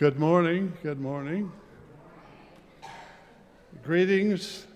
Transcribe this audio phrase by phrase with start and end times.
[0.00, 0.72] Good morning.
[0.82, 1.52] Good morning.
[3.82, 4.66] Greetings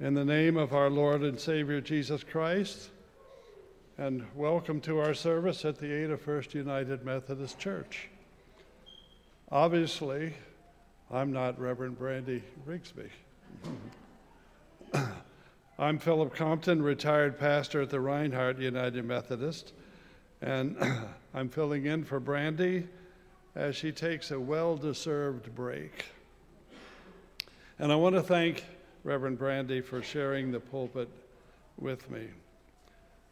[0.00, 2.90] in the name of our Lord and Savior Jesus Christ,
[3.96, 8.08] and welcome to our service at the Ada First United Methodist Church.
[9.52, 10.34] Obviously,
[11.12, 13.08] I'm not Reverend Brandy Rigsby.
[15.78, 19.74] I'm Philip Compton, retired pastor at the Reinhardt United Methodist,
[20.42, 20.76] and
[21.34, 22.88] I'm filling in for Brandy
[23.56, 26.04] as she takes a well deserved break.
[27.78, 28.64] And I want to thank
[29.02, 31.08] Reverend Brandy for sharing the pulpit
[31.78, 32.28] with me.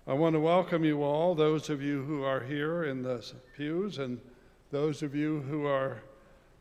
[0.07, 3.25] I want to welcome you all, those of you who are here in the
[3.57, 4.19] pews, and
[4.71, 5.99] those of you who are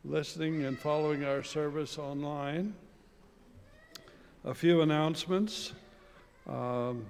[0.05, 2.73] listening and following our service online.
[4.45, 5.71] A few announcements.
[6.48, 7.05] Um,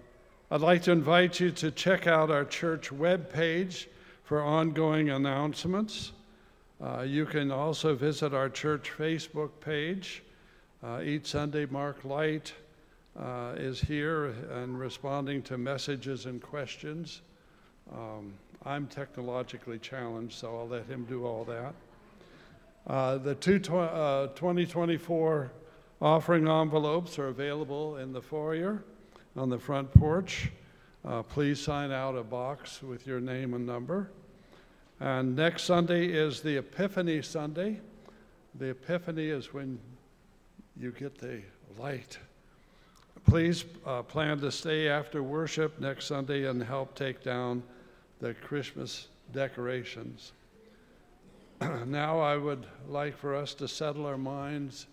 [0.51, 3.87] I'd like to invite you to check out our church webpage
[4.23, 6.11] for ongoing announcements.
[6.83, 10.21] Uh, you can also visit our church Facebook page.
[10.83, 12.53] Uh, each Sunday, Mark Light
[13.17, 17.21] uh, is here and responding to messages and questions.
[17.93, 18.33] Um,
[18.65, 21.73] I'm technologically challenged, so I'll let him do all that.
[22.85, 25.51] Uh, the two tw- uh, 2024
[26.01, 28.83] offering envelopes are available in the foyer
[29.37, 30.51] on the front porch.
[31.05, 34.09] Uh, please sign out a box with your name and number.
[35.03, 37.81] And next Sunday is the Epiphany Sunday.
[38.55, 39.77] The Epiphany is when
[40.77, 41.41] you get the
[41.77, 42.17] light.
[43.27, 47.63] Please uh, plan to stay after worship next Sunday and help take down
[48.21, 50.31] the Christmas decorations.
[51.85, 54.87] now, I would like for us to settle our minds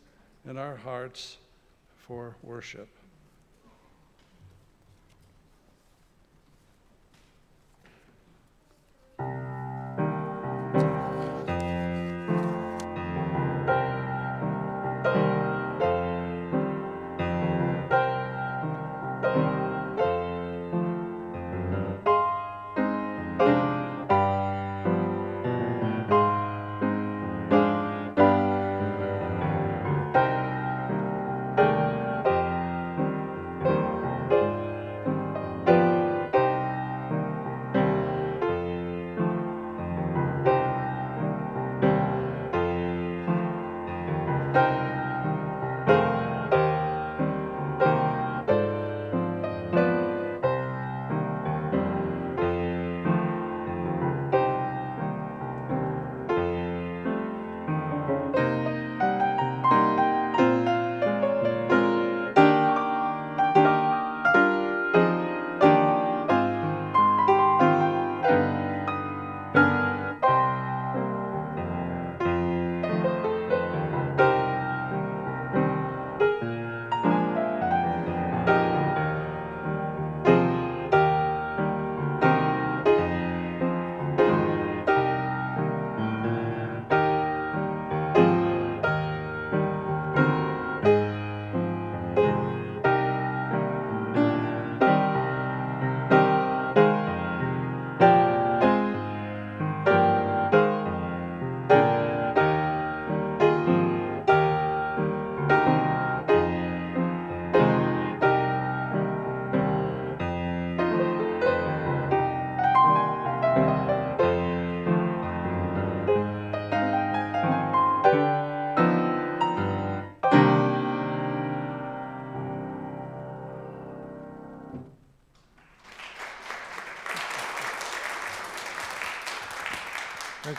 [0.45, 1.37] and our hearts
[1.97, 2.89] for worship.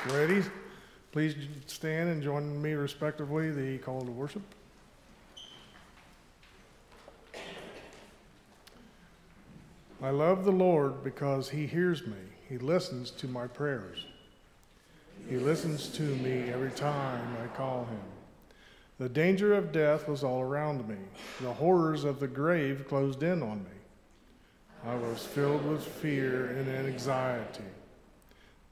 [0.10, 0.50] Ladies.
[1.12, 1.36] Please
[1.68, 4.42] stand and join me respectively the call to worship.
[10.02, 12.18] I love the Lord because he hears me.
[12.50, 14.06] He listens to my prayers.
[15.30, 18.00] He listens to me every time I call him.
[18.98, 20.98] The danger of death was all around me.
[21.42, 23.70] The horrors of the grave closed in on me.
[24.86, 27.64] I was filled with fear and anxiety.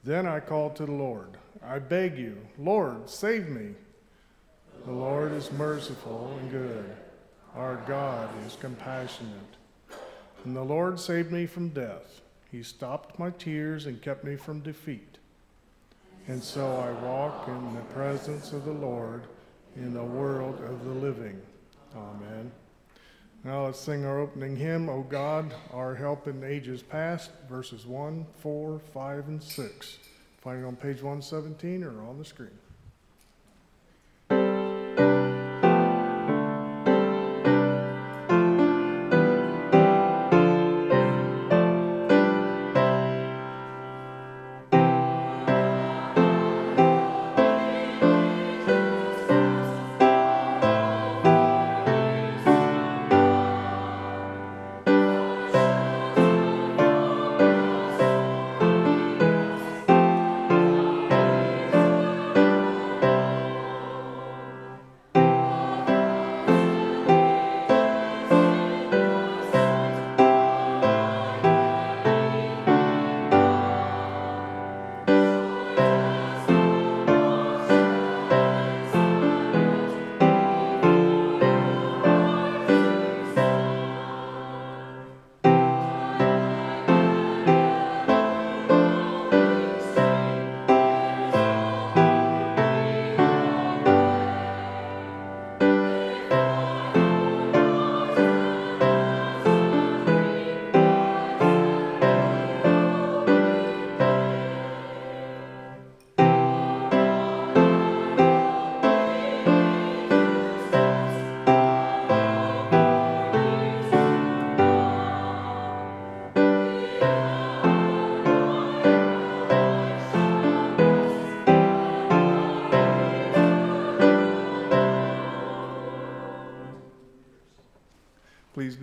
[0.02, 1.36] Then I called to the Lord.
[1.62, 3.74] I beg you, Lord, save me.
[4.86, 6.96] The Lord is merciful and good.
[7.54, 9.56] Our God is compassionate.
[10.44, 12.22] And the Lord saved me from death.
[12.50, 15.18] He stopped my tears and kept me from defeat.
[16.28, 19.24] And so I walk in the presence of the Lord
[19.76, 21.40] in the world of the living.
[21.94, 22.50] Amen.
[23.42, 28.26] Now let's sing our opening hymn, O God, our help in ages past, verses 1,
[28.36, 29.98] 4, 5, and 6.
[30.42, 32.50] Find it on page 117 or on the screen.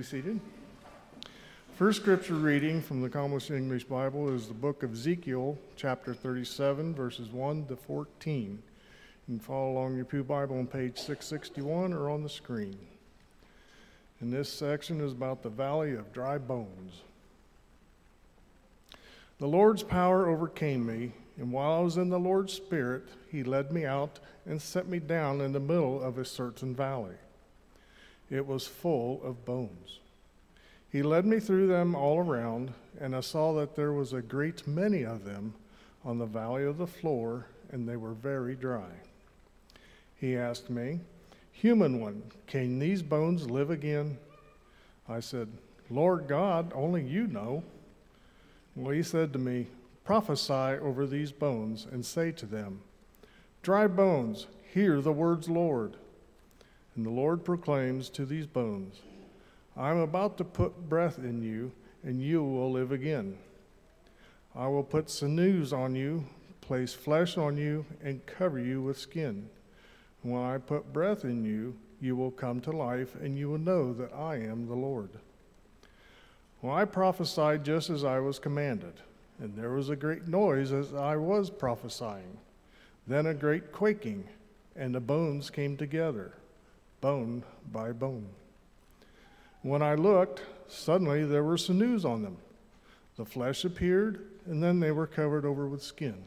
[0.07, 0.39] Seated.
[1.75, 6.95] First scripture reading from the Common English Bible is the book of Ezekiel, chapter 37,
[6.95, 8.51] verses 1 to 14.
[9.27, 12.77] You can follow along your Pew Bible on page 661 or on the screen.
[14.21, 17.01] And this section is about the valley of dry bones.
[19.39, 23.74] The Lord's power overcame me, and while I was in the Lord's Spirit, He led
[23.74, 27.15] me out and set me down in the middle of a certain valley.
[28.29, 30.00] It was full of bones.
[30.89, 34.68] He led me through them all around, and I saw that there was a great
[34.68, 35.53] many of them
[36.03, 38.89] on the valley of the floor, and they were very dry.
[40.15, 41.00] He asked me,
[41.51, 44.18] Human one, can these bones live again?
[45.09, 45.50] I said,
[45.89, 47.63] Lord God, only you know.
[48.75, 49.68] Well, he said to me,
[50.03, 52.81] Prophesy over these bones and say to them,
[53.62, 55.97] Dry bones, hear the words, Lord.
[56.98, 59.02] And the Lord proclaims to these bones,
[59.78, 61.72] I am about to put breath in you,
[62.04, 63.38] and you will live again.
[64.56, 66.26] I will put sinews on you,
[66.60, 69.48] place flesh on you, and cover you with skin.
[70.24, 73.94] When I put breath in you, you will come to life, and you will know
[73.94, 75.12] that I am the Lord.
[76.64, 78.94] Well, I prophesied just as I was commanded,
[79.40, 82.40] and there was a great noise as I was prophesying.
[83.06, 84.28] Then a great quaking,
[84.76, 86.34] and the bones came together,
[87.02, 88.28] bone by bone.
[89.62, 92.38] When I looked, suddenly there were sinews on them.
[93.18, 96.26] The flesh appeared, and then they were covered over with skin.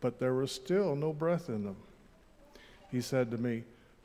[0.00, 1.76] But there was still no breath in them.
[2.90, 3.64] He said to me,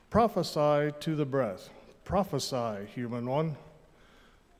[0.10, 1.69] Prophesy to the breath.
[2.04, 3.57] Prophesy, human one.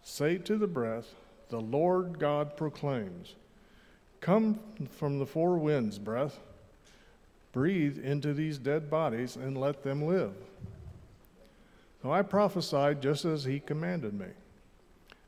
[0.02, 1.14] Say to the breath,
[1.50, 3.36] The Lord God proclaims,
[4.22, 4.60] Come
[4.90, 6.40] from the four winds, breath.
[7.52, 10.34] Breathe into these dead bodies and let them live.
[12.06, 14.28] So I prophesied just as he commanded me.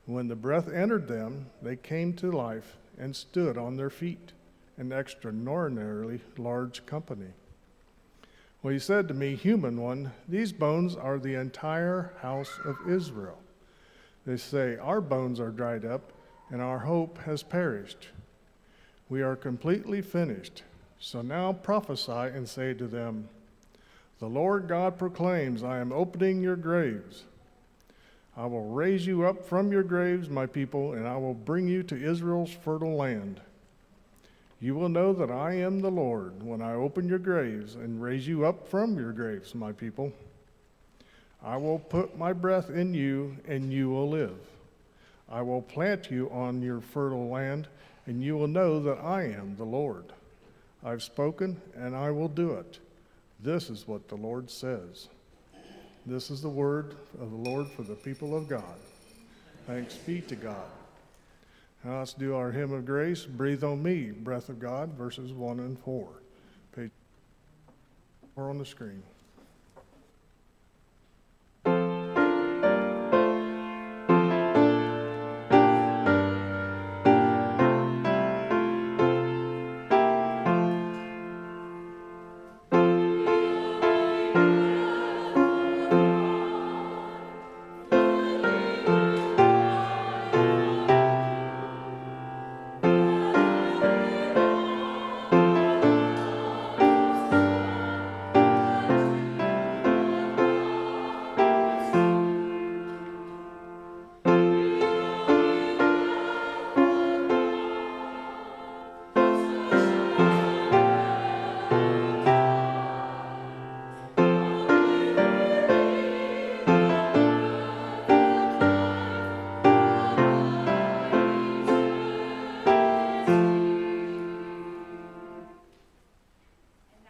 [0.06, 4.30] When the breath entered them, they came to life and stood on their feet,
[4.76, 7.32] an extraordinarily large company.
[8.62, 13.40] Well, he said to me, Human one, these bones are the entire house of Israel.
[14.24, 16.12] They say, Our bones are dried up,
[16.48, 18.06] and our hope has perished.
[19.08, 20.62] We are completely finished.
[21.00, 23.30] So now prophesy and say to them,
[24.18, 27.24] The Lord God proclaims, I am opening your graves.
[28.36, 31.82] I will raise you up from your graves, my people, and I will bring you
[31.84, 33.40] to Israel's fertile land.
[34.60, 38.26] You will know that I am the Lord when I open your graves and raise
[38.26, 40.12] you up from your graves, my people.
[41.42, 44.38] I will put my breath in you, and you will live.
[45.30, 47.68] I will plant you on your fertile land,
[48.06, 50.12] and you will know that I am the Lord.
[50.84, 52.80] I've spoken, and I will do it.
[53.40, 55.08] This is what the Lord says.
[56.06, 58.62] This is the word of the Lord for the people of God.
[59.66, 60.70] Thanks be to God.
[61.84, 65.60] Now let's do our hymn of grace, Breathe on Me, Breath of God, verses 1
[65.60, 66.08] and 4.
[66.74, 66.90] Page
[68.34, 69.02] 4 on the screen.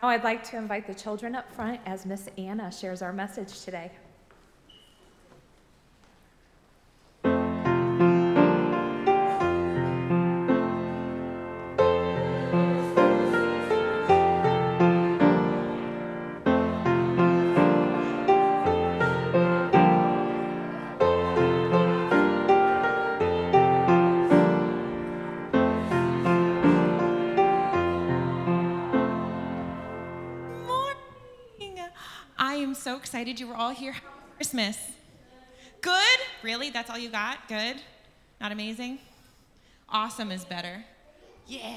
[0.09, 3.61] Now I'd like to invite the children up front as Miss Anna shares our message
[3.61, 3.91] today.
[33.29, 33.95] Excited you were all here.
[34.37, 34.79] Christmas.
[35.83, 36.19] Good?
[36.43, 36.71] Really?
[36.71, 37.47] That's all you got?
[37.47, 37.77] Good?
[38.41, 39.01] Not amazing?
[39.87, 40.83] Awesome is better.
[41.47, 41.77] Yeah.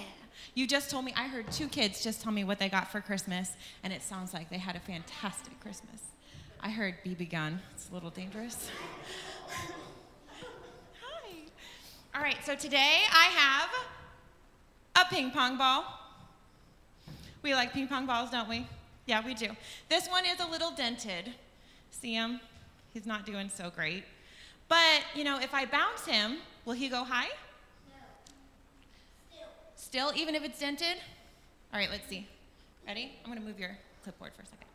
[0.55, 3.01] You just told me, I heard two kids just tell me what they got for
[3.01, 3.51] Christmas,
[3.83, 6.01] and it sounds like they had a fantastic Christmas.
[6.61, 7.59] I heard BB gun.
[7.73, 8.69] It's a little dangerous.
[11.01, 11.35] Hi.
[12.15, 15.83] All right, so today I have a ping pong ball.
[17.41, 18.65] We like ping pong balls, don't we?
[19.05, 19.49] Yeah, we do.
[19.89, 21.33] This one is a little dented.
[21.89, 22.39] See him?
[22.93, 24.03] He's not doing so great.
[24.67, 27.29] But, you know, if I bounce him, will he go high?
[27.89, 29.37] No.
[29.75, 30.09] Still.
[30.09, 30.97] Still, even if it's dented?
[31.73, 32.27] All right, let's see.
[32.87, 33.11] Ready?
[33.23, 34.67] I'm going to move your clipboard for a second.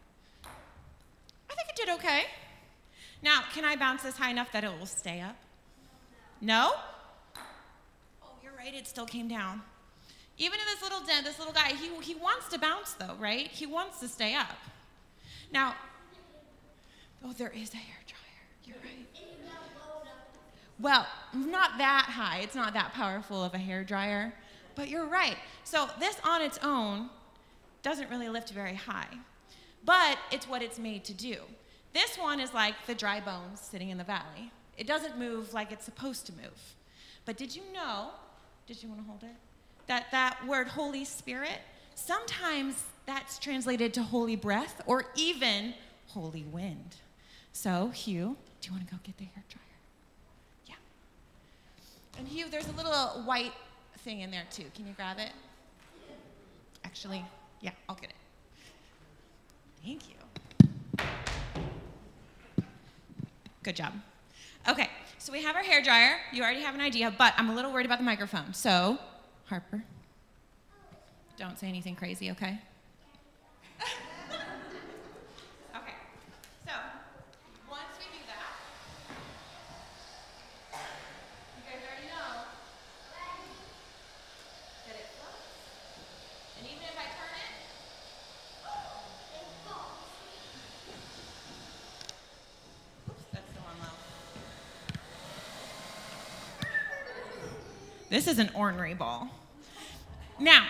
[1.51, 2.25] I think it did okay.
[3.23, 5.37] Now, can I bounce this high enough that it will stay up?
[6.41, 6.73] No?
[8.23, 9.63] Oh, you're right, it still came down.
[10.39, 13.49] Even in this little dent, this little guy, he, he wants to bounce though, right?
[13.49, 14.57] He wants to stay up.
[15.51, 15.75] Now,
[17.25, 18.65] oh, there is a hair dryer.
[18.65, 19.07] You're right.
[20.79, 22.41] Well, not that high.
[22.41, 24.35] It's not that powerful of a hair dryer,
[24.75, 25.37] but you're right.
[25.65, 27.09] So this on its own
[27.83, 29.09] doesn't really lift very high,
[29.85, 31.37] but it's what it's made to do.
[31.95, 34.53] This one is like the dry bones sitting in the valley.
[34.77, 36.75] It doesn't move like it's supposed to move.
[37.25, 38.11] But did you know?
[38.67, 39.37] Did you want to hold it?
[39.87, 41.61] That that word Holy Spirit,
[41.95, 45.75] sometimes that's translated to holy breath or even
[46.09, 46.97] holy wind.
[47.53, 49.63] So, Hugh, do you want to go get the hair dryer?
[50.67, 52.19] Yeah.
[52.19, 53.53] And Hugh, there's a little white
[53.99, 54.65] thing in there too.
[54.75, 55.31] Can you grab it?
[56.85, 57.25] Actually,
[57.61, 58.17] yeah, I'll get it.
[59.85, 60.17] Thank you.
[63.63, 63.93] Good job.
[64.69, 64.89] Okay,
[65.19, 66.17] so we have our hair dryer.
[66.33, 68.53] You already have an idea, but I'm a little worried about the microphone.
[68.55, 68.99] So,
[69.47, 69.85] Harper,
[71.39, 72.61] don't say anything crazy, okay
[76.65, 76.73] so
[77.71, 78.53] once we do that,
[81.57, 82.43] you guys already know
[84.87, 85.47] that it floats.
[86.59, 87.55] And even if I turn it,
[93.11, 93.95] oops, that's the one low.
[98.17, 99.29] This is an ornery ball.
[100.41, 100.69] Now,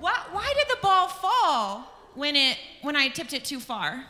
[0.00, 1.84] what, why did the ball fall
[2.16, 4.04] when, it, when I tipped it too far?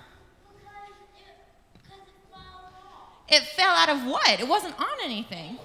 [3.29, 4.41] It fell out of what?
[4.41, 5.59] It wasn't on anything.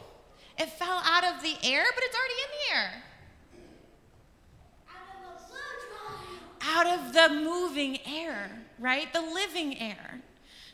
[0.60, 3.04] It fell out of the air, but it's already in the air.
[6.62, 9.14] Out of the moving air, right?
[9.14, 10.20] The living air.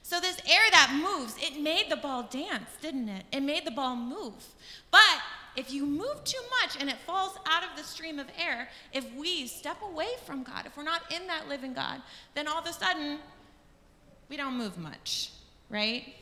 [0.02, 3.26] So, this air that moves, it made the ball dance, didn't it?
[3.32, 4.34] It made the ball move.
[4.90, 5.22] But
[5.58, 9.12] if you move too much and it falls out of the stream of air, if
[9.16, 12.02] we step away from God, if we're not in that living God,
[12.36, 13.18] then all of a sudden,
[14.30, 15.32] we don't move much,
[15.70, 16.14] right?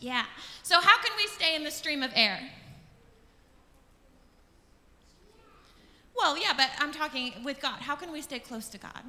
[0.00, 0.24] Yeah.
[0.64, 2.40] So, how can we stay in the stream of air?
[6.16, 7.80] Well, yeah, but I'm talking with God.
[7.80, 9.02] How can we stay close to God?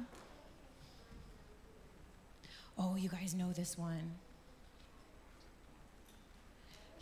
[2.78, 4.14] Oh, you guys know this one.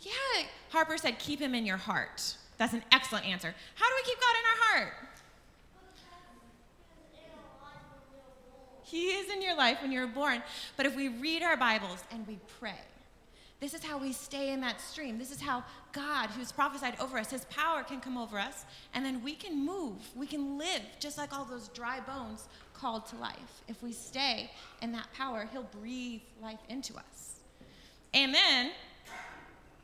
[0.01, 2.35] Yeah, Harper said, keep him in your heart.
[2.57, 3.53] That's an excellent answer.
[3.75, 4.93] How do we keep God in our heart?
[8.83, 10.41] He is in your life when you're born.
[10.77, 12.79] But if we read our Bibles and we pray,
[13.59, 15.17] this is how we stay in that stream.
[15.17, 19.03] This is how God, who's prophesied over us, his power can come over us, and
[19.03, 19.97] then we can move.
[20.15, 23.63] We can live just like all those dry bones called to life.
[23.67, 24.51] If we stay
[24.81, 27.41] in that power, he'll breathe life into us.
[28.13, 28.71] Then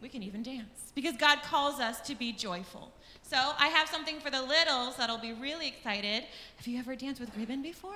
[0.03, 2.91] we can even dance because God calls us to be joyful.
[3.23, 6.25] So I have something for the littles that'll be really excited.
[6.57, 7.95] Have you ever danced with ribbon before?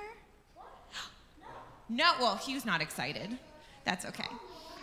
[0.56, 1.46] No,
[1.90, 3.36] No, well, Hugh's not excited.
[3.84, 4.24] That's okay.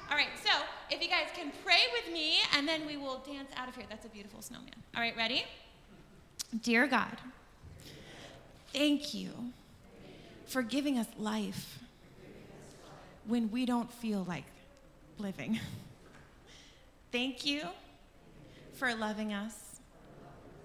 [0.09, 0.51] All right, so
[0.91, 3.85] if you guys can pray with me, and then we will dance out of here.
[3.89, 4.69] That's a beautiful snowman.
[4.95, 5.45] All right, ready?
[6.61, 7.17] Dear God,
[8.71, 9.31] thank you
[10.45, 11.79] for giving us life
[13.25, 14.45] when we don't feel like
[15.17, 15.59] living.
[17.15, 17.61] Thank you
[18.73, 19.79] for loving us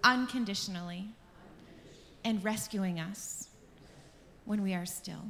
[0.02, 1.04] unconditionally
[2.25, 3.47] and rescuing us
[4.47, 5.23] when we are still.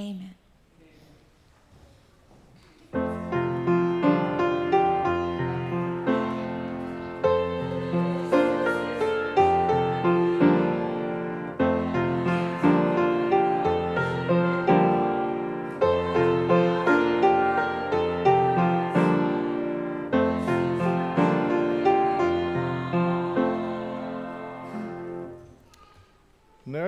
[0.00, 0.34] Amen.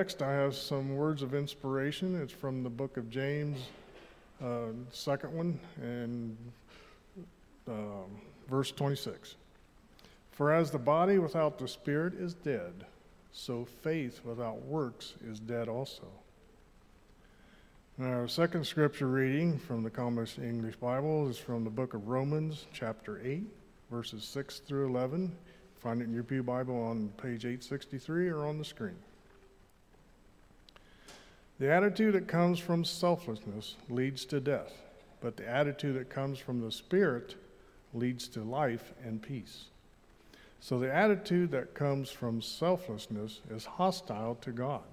[0.07, 2.15] Next, I have some words of inspiration.
[2.21, 3.59] It's from the book of James,
[4.41, 6.37] uh, second one, and
[7.67, 8.05] um,
[8.49, 9.35] verse 26.
[10.31, 12.85] For as the body without the spirit is dead,
[13.33, 16.07] so faith without works is dead also.
[18.01, 22.67] Our second scripture reading from the Common English Bible is from the book of Romans,
[22.71, 23.43] chapter 8,
[23.91, 25.35] verses 6 through 11.
[25.79, 28.95] Find it in your Pew Bible on page 863 or on the screen.
[31.59, 34.73] The attitude that comes from selflessness leads to death,
[35.21, 37.35] but the attitude that comes from the Spirit
[37.93, 39.65] leads to life and peace.
[40.59, 44.83] So the attitude that comes from selflessness is hostile to God.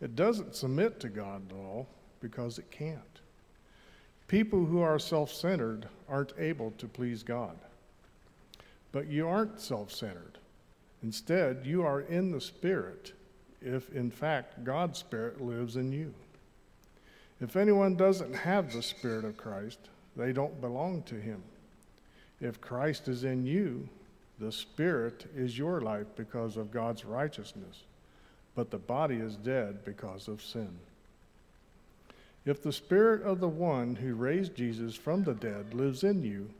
[0.00, 1.88] It doesn't submit to God at all
[2.20, 3.20] because it can't.
[4.26, 7.56] People who are self centered aren't able to please God.
[8.90, 10.38] But you aren't self centered.
[11.02, 13.12] Instead, you are in the Spirit
[13.66, 16.14] if, in fact, God's Spirit lives in you.
[17.40, 19.80] If anyone doesn't have the Spirit of Christ,
[20.16, 21.42] they don't belong to Him.
[22.40, 23.88] If Christ is in you,
[24.38, 27.82] the Spirit is your life because of God's righteousness,
[28.54, 30.70] but the body is dead because of sin.
[32.44, 36.50] If the Spirit of the one who raised Jesus from the dead lives in you,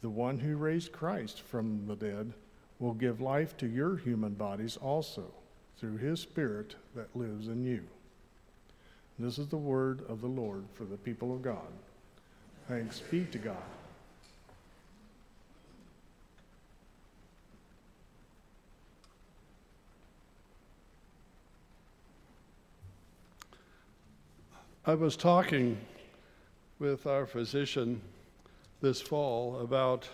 [0.00, 2.32] the one who raised Christ from the dead
[2.78, 5.24] will give life to your human bodies also
[5.78, 7.82] through his Spirit that lives in you.
[9.18, 11.72] This is the word of the Lord for the people of God.
[12.68, 13.56] Thanks be to God.
[24.86, 25.78] I was talking
[26.78, 28.00] with our physician
[28.80, 30.08] this fall about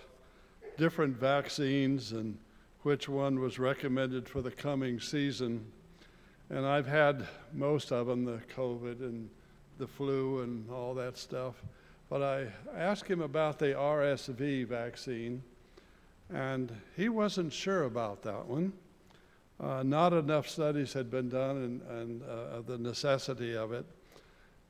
[0.77, 2.37] different vaccines and
[2.85, 5.65] which one was recommended for the coming season.
[6.51, 9.31] And I've had most of them, the COVID and
[9.79, 11.55] the flu and all that stuff.
[12.11, 15.43] But I asked him about the RSV vaccine,
[16.29, 18.75] and he wasn't sure about that one.
[19.59, 23.87] Uh, not enough studies had been done and, and uh, the necessity of it.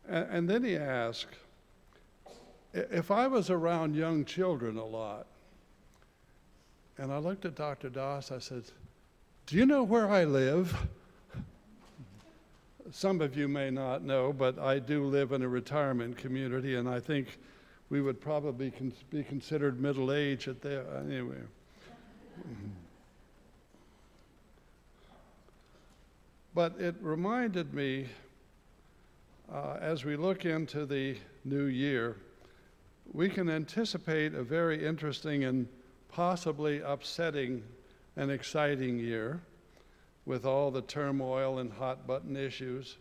[0.09, 1.35] And, and then he asked,
[2.73, 5.27] if I was around young children a lot,
[6.99, 7.89] and I looked at Dr.
[7.89, 8.65] Doss, I said,
[9.47, 10.77] Do you know where I live?
[12.93, 16.89] Some of you may not know, but I do live in a retirement community, and
[16.89, 17.39] I think
[17.91, 20.85] we would probably con- be considered middle age at there.
[20.99, 21.39] Anyway.
[26.55, 28.07] But it reminded me,
[29.53, 32.17] uh, as we look into the new year,
[33.13, 35.67] we can anticipate a very interesting and
[36.15, 37.63] possibly upsetting
[38.17, 39.41] and exciting year
[40.25, 42.97] with all the turmoil and hot button issues.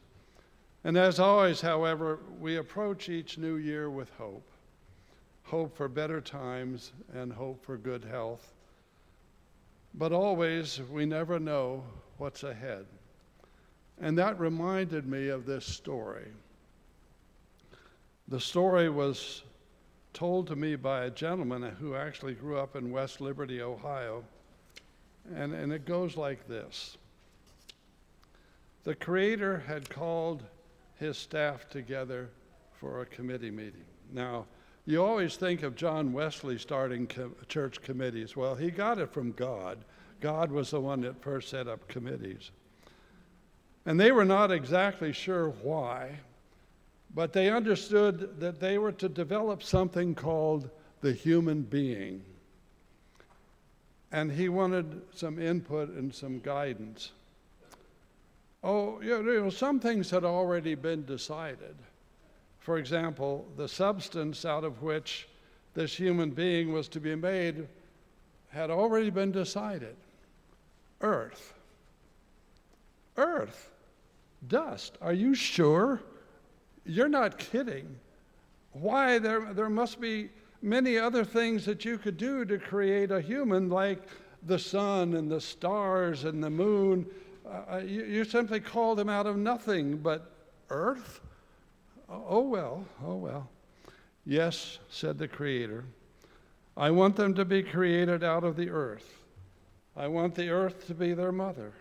[0.84, 4.49] And as always, however, we approach each new year with hope
[5.43, 8.54] hope for better times and hope for good health.
[9.93, 11.84] But always, we never know
[12.17, 12.86] what's ahead.
[14.02, 16.28] And that reminded me of this story.
[18.30, 19.43] The story was
[20.13, 24.23] told to me by a gentleman who actually grew up in West Liberty, Ohio.
[25.36, 26.97] And, and it goes like this
[28.84, 30.43] The Creator had called
[30.95, 32.30] his staff together
[32.73, 33.86] for a committee meeting.
[34.12, 34.45] Now,
[34.86, 37.10] you always think of John Wesley starting
[37.47, 38.36] church committees.
[38.36, 39.86] Well, he got it from God.
[40.19, 42.52] God was the one that first set up committees.
[43.86, 46.19] And they were not exactly sure why,
[47.13, 50.69] but they understood that they were to develop something called
[51.02, 52.23] the human being.
[54.12, 57.12] And he wanted some input and some guidance.
[58.63, 61.76] Oh, you know, some things had already been decided.
[62.60, 65.28] For example, the substance out of which
[65.73, 67.67] this human being was to be made
[68.49, 69.95] had already been decided
[71.02, 71.54] earth.
[73.17, 73.69] Earth.
[74.47, 74.97] Dust.
[75.02, 76.02] Are you sure?
[76.86, 77.96] You're not kidding.
[78.72, 79.19] Why?
[79.19, 80.30] There, there must be
[80.62, 84.02] many other things that you could do to create a human, like
[84.43, 87.06] the sun and the stars and the moon.
[87.46, 90.32] Uh, uh you, you simply call them out of nothing, but
[90.69, 91.22] earth?
[92.10, 93.50] Oh, well, oh, well.
[94.26, 95.84] Yes, said the Creator.
[96.76, 99.24] I want them to be created out of the earth.
[99.96, 101.74] I want the earth to be their mother.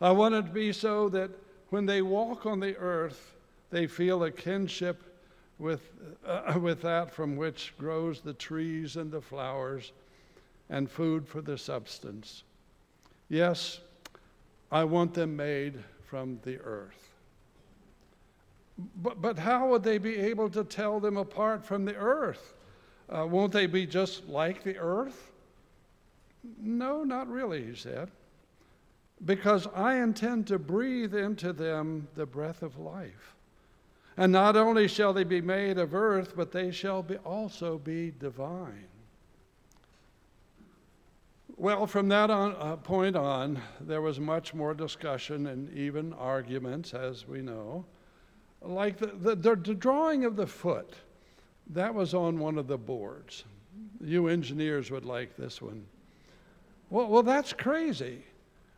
[0.00, 1.30] I want it to be so that
[1.68, 3.34] when they walk on the earth,
[3.70, 5.02] they feel a kinship
[5.58, 5.92] with,
[6.26, 9.92] uh, with that from which grows the trees and the flowers
[10.68, 12.44] and food for the substance.
[13.28, 13.80] Yes,
[14.72, 17.10] I want them made from the earth.
[19.02, 22.54] But, but how would they be able to tell them apart from the earth?
[23.08, 25.30] Uh, won't they be just like the earth?
[26.58, 28.10] No, not really, he said.
[29.24, 33.34] Because I intend to breathe into them the breath of life.
[34.20, 38.12] And not only shall they be made of earth, but they shall be also be
[38.18, 38.84] divine.
[41.56, 46.92] Well, from that on, uh, point on, there was much more discussion and even arguments,
[46.92, 47.86] as we know.
[48.60, 50.92] Like the, the, the, drawing of the foot,
[51.68, 53.44] that was on one of the boards.
[54.04, 55.86] You engineers would like this one.
[56.90, 58.22] Well, well, that's crazy.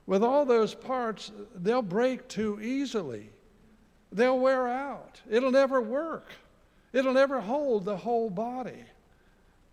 [0.06, 3.30] With all those parts, they'll break too easily.
[4.12, 5.20] They'll wear out.
[5.28, 6.28] It'll never work.
[6.92, 8.84] It'll never hold the whole body.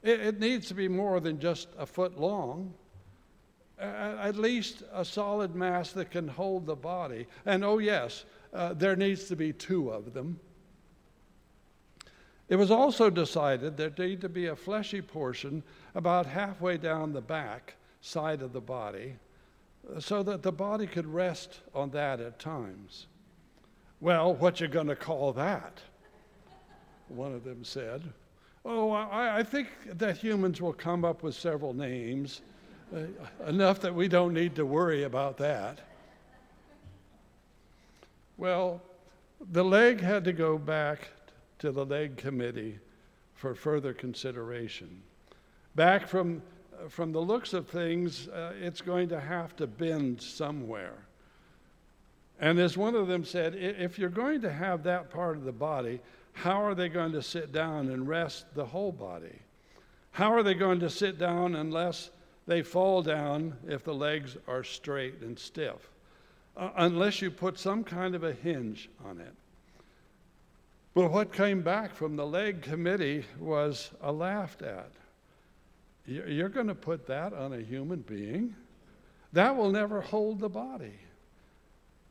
[0.02, 2.74] It, it needs to be more than just a foot long
[3.80, 7.28] at least a solid mass that can hold the body.
[7.46, 10.40] And oh, yes, uh, there needs to be two of them.
[12.50, 15.64] It was also decided that there needed to be a fleshy portion
[15.96, 19.16] about halfway down the back side of the body
[20.00, 23.08] so that the body could rest on that at times.
[24.02, 25.80] Well, what you going to call that?
[27.10, 28.02] One of them said.
[28.64, 32.42] Oh, I, I think that humans will come up with several names
[32.96, 33.00] uh,
[33.48, 35.80] enough that we don't need to worry about that.
[38.38, 38.82] Well,
[39.52, 41.10] the leg had to go back
[41.60, 42.80] to the leg committee
[43.36, 45.02] for further consideration.
[45.76, 46.42] Back from,
[46.90, 50.94] from the looks of things, uh, it's going to have to bend somewhere.
[52.40, 55.52] And as one of them said, if you're going to have that part of the
[55.52, 56.00] body,
[56.34, 59.40] how are they going to sit down and rest the whole body?
[60.12, 62.12] How are they going to sit down unless
[62.50, 65.92] they fall down if the legs are straight and stiff,
[66.58, 69.34] uh, unless you put some kind of a hinge on it.
[70.96, 74.90] But what came back from the leg committee was a laughed at.
[76.08, 78.56] You're going to put that on a human being?
[79.34, 80.98] That will never hold the body.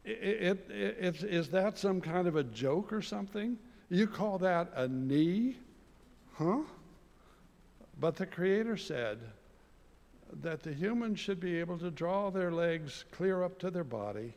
[0.04, 3.58] It, it, it, is that some kind of a joke or something?
[3.90, 5.56] You call that a knee?
[6.34, 6.60] Huh?
[8.00, 9.18] But the Creator said,
[10.42, 14.34] that the human should be able to draw their legs clear up to their body,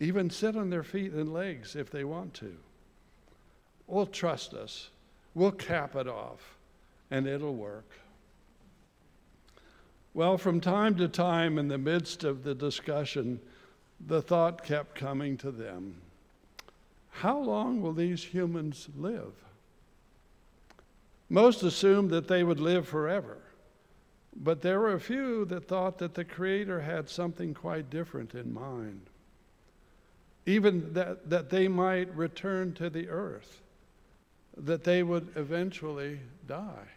[0.00, 2.54] even sit on their feet and legs if they want to.
[3.86, 4.90] Well, trust us.
[5.34, 6.56] We'll cap it off,
[7.10, 7.90] and it'll work.
[10.14, 13.40] Well, from time to time, in the midst of the discussion,
[14.00, 15.96] the thought kept coming to them
[17.14, 19.32] how long will these humans live?
[21.28, 23.38] Most assumed that they would live forever.
[24.36, 28.52] But there were a few that thought that the Creator had something quite different in
[28.52, 29.02] mind.
[30.44, 33.62] Even that, that they might return to the earth,
[34.56, 36.88] that they would eventually die.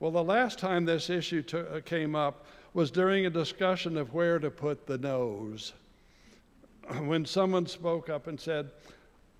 [0.00, 2.46] Well, the last time this issue to, uh, came up
[2.76, 5.72] was during a discussion of where to put the nose.
[7.00, 8.70] When someone spoke up and said,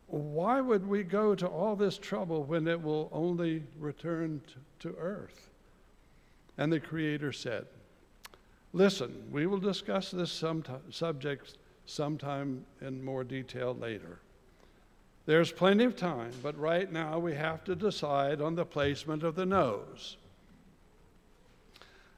[0.07, 4.41] Why would we go to all this trouble when it will only return
[4.79, 5.51] to, earth?
[6.57, 7.67] And the Creator said,
[8.73, 10.43] Listen, we will discuss this
[10.91, 14.19] subject sometime in more detail later.
[15.27, 19.35] There's plenty of time, but right now we have to decide on the placement of
[19.35, 20.17] the nose.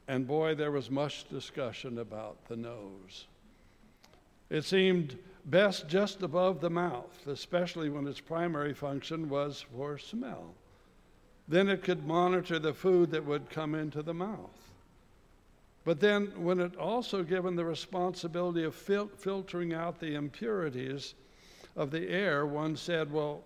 [0.09, 3.27] And boy, there was much discussion about the nose.
[4.49, 10.55] It seemed best just above the mouth, especially when its primary function was for smell.
[11.47, 14.73] Then it could monitor the food that would come into the mouth.
[15.85, 21.15] But then, when it also given the responsibility of fil- filtering out the impurities
[21.77, 23.43] of the air, one said, well,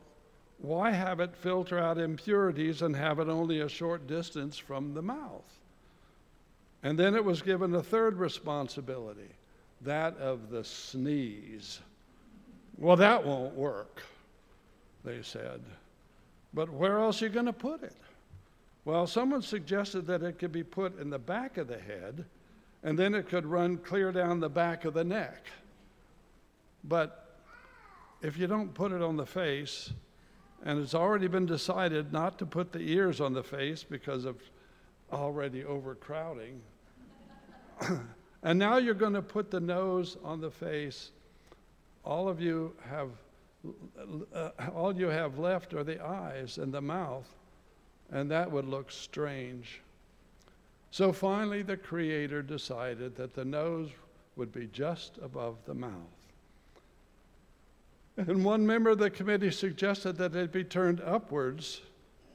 [0.58, 5.02] why have it filter out impurities and have it only a short distance from the
[5.02, 5.61] mouth?
[6.82, 9.30] And then it was given a third responsibility,
[9.82, 11.80] that of the sneeze.
[12.76, 14.02] Well, that won't work,
[15.04, 15.60] they said.
[16.52, 17.94] But where else are you going to put it?
[18.84, 22.24] Well, someone suggested that it could be put in the back of the head,
[22.82, 25.46] and then it could run clear down the back of the neck.
[26.82, 27.36] But
[28.22, 29.92] if you don't put it on the face,
[30.64, 34.36] and it's already been decided not to put the ears on the face because of
[35.12, 36.60] already overcrowding,
[38.42, 41.10] and now you're going to put the nose on the face,
[42.04, 43.10] all of you have
[44.34, 47.28] uh, all you have left are the eyes and the mouth,
[48.10, 49.80] and that would look strange.
[50.90, 53.90] So finally, the Creator decided that the nose
[54.36, 55.92] would be just above the mouth.
[58.16, 61.80] And one member of the committee suggested that it be turned upwards,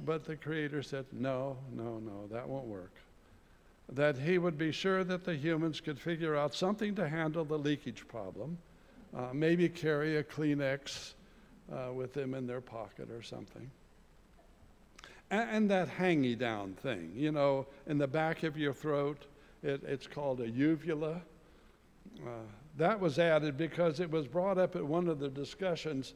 [0.06, 2.94] but the Creator said, no, no, no, that won't work.
[3.90, 7.58] That he would be sure that the humans could figure out something to handle the
[7.58, 8.58] leakage problem,
[9.16, 11.14] uh, maybe carry a Kleenex
[11.72, 13.70] uh, with them in their pocket or something.
[15.30, 19.26] And, and that hangy down thing, you know, in the back of your throat,
[19.64, 21.22] it, it's called a uvula.
[22.22, 22.30] Uh,
[22.78, 26.14] that was added because it was brought up at one of the discussions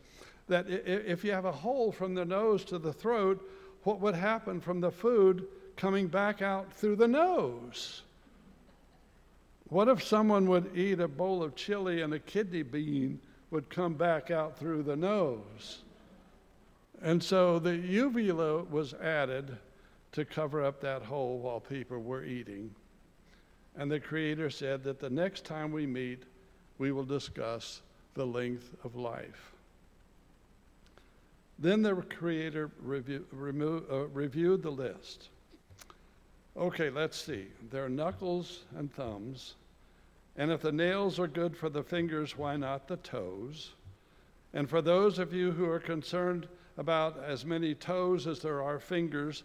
[0.47, 3.49] that if you have a hole from the nose to the throat,
[3.83, 5.47] what would happen from the food
[5.81, 8.03] coming back out through the nose?
[9.69, 13.95] What if someone would eat a bowl of chili and a kidney bean would come
[13.95, 15.79] back out through the nose?
[17.01, 19.57] And so the uvula was added
[20.11, 22.69] to cover up that hole while people were eating.
[23.75, 26.21] And the Creator said that the next time we meet,
[26.77, 27.81] we will discuss
[28.13, 29.53] the length of life.
[31.57, 35.29] Then the Creator review, remo- uh, reviewed the list.
[36.57, 37.47] Okay, let's see.
[37.69, 39.55] There are knuckles and thumbs.
[40.35, 43.71] And if the nails are good for the fingers, why not the toes?
[44.53, 48.79] And for those of you who are concerned about as many toes as there are
[48.79, 49.43] fingers,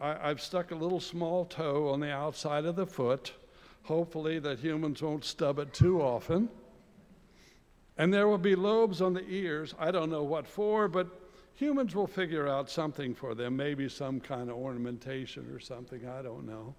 [0.00, 3.32] I, have stuck a little small toe on the outside of the foot,
[3.82, 6.48] hopefully that humans won't stub it too often.
[7.98, 9.74] And there will be lobes on the ears.
[9.78, 11.08] I don't know what for, but
[11.56, 16.22] humans will figure out something for them, maybe some kind of ornamentation or something, I
[16.22, 16.74] don't know.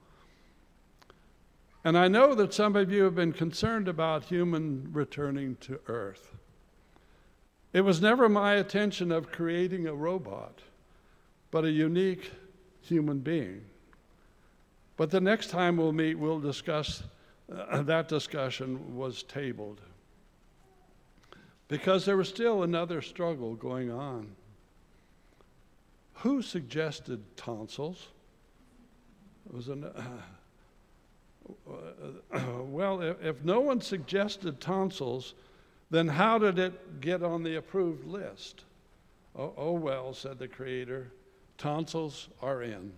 [1.84, 6.36] And I know that some of you have been concerned about human returning to earth.
[7.74, 10.60] It was never my intention of creating a robot,
[11.50, 12.32] but a unique
[12.82, 13.66] human being.
[14.96, 17.04] But the next time we'll meet, we'll discuss,
[17.56, 19.82] uh, that discussion was tabled.
[21.68, 24.36] Because there was still another struggle going on.
[26.21, 28.08] Who suggested tonsils?
[29.45, 30.01] It was an, uh,
[31.69, 35.36] uh, well, if, if no one suggested tonsils,
[35.89, 38.63] then how did it get on the approved list?
[39.36, 41.12] Oh, oh, well, said the Creator,
[41.58, 42.91] tonsils are in.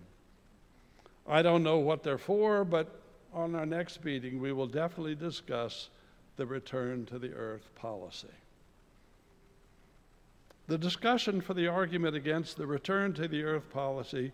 [1.28, 3.00] I don't know what they're for, but
[3.32, 5.90] on our next meeting, we will definitely discuss
[6.36, 8.28] the return to the earth policy.
[10.70, 14.30] The discussion for the argument against the return to the earth policy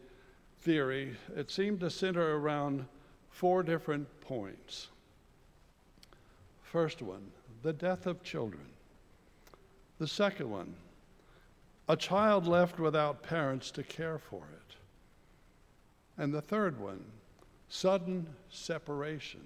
[0.59, 2.85] theory, it seemed to center around
[3.31, 4.89] four different points.
[6.61, 8.67] First one, the death of children.
[9.99, 10.75] The second one,
[11.89, 14.77] a child left without parents to care for it.
[16.19, 17.03] And the third one,
[17.71, 19.41] sudden separation.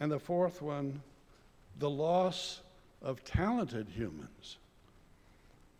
[0.00, 1.02] And the fourth one,
[1.78, 2.62] the loss
[3.02, 4.56] of talented humans.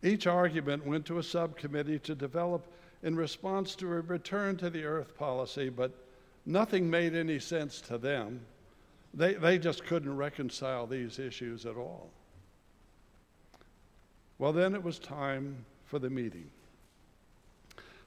[0.02, 2.66] Each argument went to a subcommittee to develop
[3.02, 5.92] in response to a return to the earth policy, but
[6.44, 8.40] nothing made any sense to them.
[9.14, 12.10] They, they just couldn't reconcile these issues at all.
[14.38, 16.50] Well, then it was time for the meeting.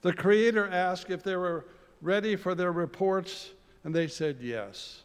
[0.02, 1.65] The Creator asked if they were
[2.02, 3.52] ready for their reports,
[3.84, 5.04] and they said yes,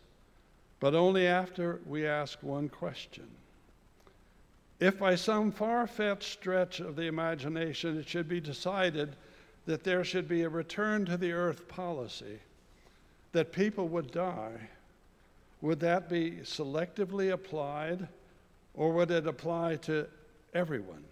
[0.81, 3.27] but only after we asked one question.
[4.81, 9.17] If by some far fetched stretch of the imagination it should be decided
[9.67, 12.39] that there should be a return to the earth policy,
[13.33, 14.69] that people would die,
[15.61, 18.07] would that be selectively applied
[18.75, 20.07] or would it apply to
[20.53, 21.05] everyone?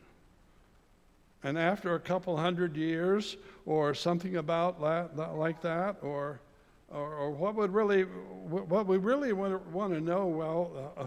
[1.44, 6.40] And after a couple hundred years or something about that, like that, or,
[6.88, 11.02] or, or, what would really, what we really want to, want to know, well, uh,
[11.02, 11.06] uh,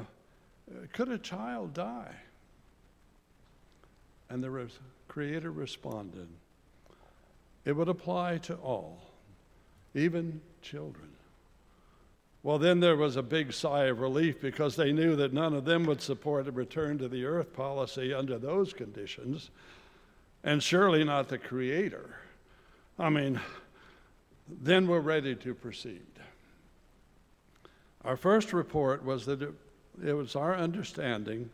[0.91, 2.13] could a child die?
[4.29, 6.27] And the res- Creator responded,
[7.63, 9.01] it would apply to all,
[9.93, 11.09] even children.
[12.43, 15.65] Well, then there was a big sigh of relief because they knew that none of
[15.65, 19.49] them would support a return to the earth policy under those conditions,
[20.43, 22.15] and surely not the Creator.
[22.99, 23.39] I mean,
[24.47, 26.05] then we're ready to proceed.
[28.03, 29.53] Our first report was that it,
[30.05, 31.49] it was our understanding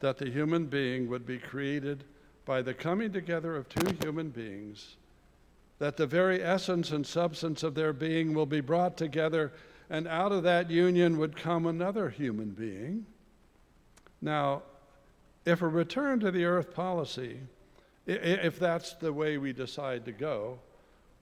[0.00, 2.04] that the human being would be created
[2.44, 4.96] by the coming together of two human beings,
[5.78, 9.52] that the very essence and substance of their being will be brought together
[9.90, 13.06] and out of that union would come another human being.
[14.20, 14.62] Now,
[15.44, 17.38] if a return to the earth policy,
[18.06, 20.58] if that's the way we decide to go,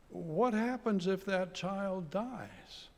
[0.08, 2.88] what happens if that child dies?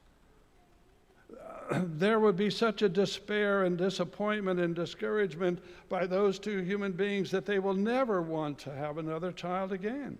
[1.98, 7.30] there would be such a despair and disappointment and discouragement by those two human beings
[7.30, 10.18] that they will never want to have another child again.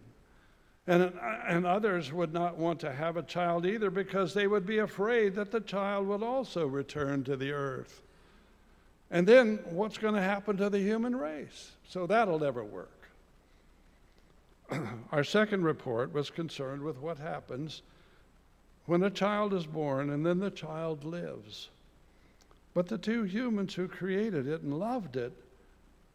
[0.88, 1.12] And,
[1.48, 5.34] and others would not want to have a child either because they would be afraid
[5.34, 8.02] that the child would also return to the earth.
[9.10, 11.72] And then what's going to happen to the human race?
[11.88, 13.08] So that'll never work.
[15.12, 17.82] Our second report was concerned with what happens
[18.86, 21.68] when a child is born and then the child lives.
[22.72, 25.32] But the two humans who created it and loved it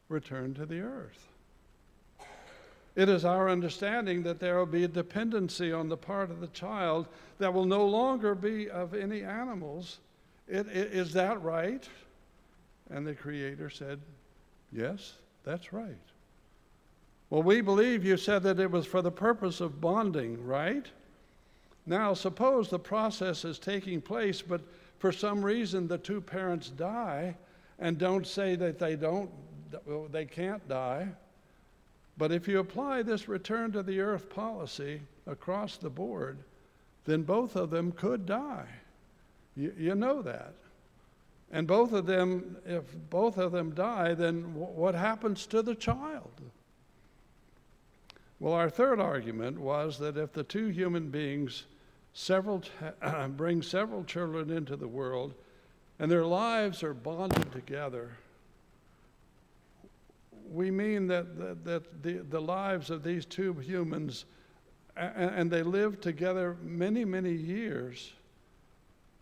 [0.09, 1.27] returned to the earth.
[2.95, 6.47] It is our understanding that there will be a dependency on the part of the
[6.47, 7.07] child
[7.39, 9.99] that will no longer be of any animals.
[10.47, 11.87] It, it, is that right?
[12.89, 13.99] And the Creator said,
[14.73, 15.95] Yes, that's right.
[17.29, 20.85] Well, we believe you said that it was for the purpose of bonding, right?
[21.85, 24.61] Now, suppose the process is taking place, but
[24.99, 27.35] for some reason the two parents die
[27.79, 29.31] and don't say that they don't,
[30.11, 31.07] they can't die.
[32.17, 36.37] But if you apply this return to the earth policy across the board,
[37.05, 38.67] then both of them could die.
[39.55, 40.53] You, you know that.
[41.51, 45.75] And both of them, if both of them die, then w- what happens to the
[45.75, 46.31] child?
[48.41, 51.65] Well, our third argument was that if the two human beings
[52.13, 52.63] several
[53.37, 55.35] bring several children into the world
[55.99, 58.13] and their lives are bonded together,
[60.51, 64.25] we mean that, that, that the, the lives of these two humans,
[64.97, 68.11] and, and they live together many, many years.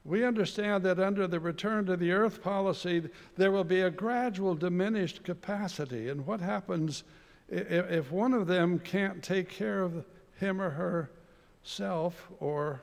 [0.05, 4.55] We understand that under the return to the earth policy, there will be a gradual
[4.55, 6.07] diminished capacity.
[6.07, 7.03] And what happens
[7.51, 10.05] if one of them can't take care of
[10.39, 12.81] him or herself, or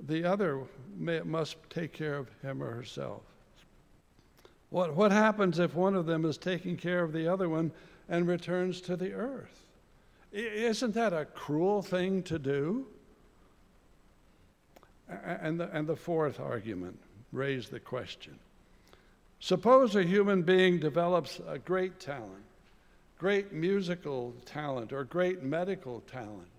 [0.00, 0.62] the other
[0.96, 3.22] may, must take care of him or herself?
[4.70, 7.72] What, what happens if one of them is taking care of the other one
[8.08, 9.66] and returns to the earth?
[10.32, 12.86] Isn't that a cruel thing to do?
[15.08, 16.98] And the, and the fourth argument
[17.32, 18.38] raised the question
[19.40, 22.44] Suppose a human being develops a great talent
[23.22, 26.50] great musical talent or great medical talent,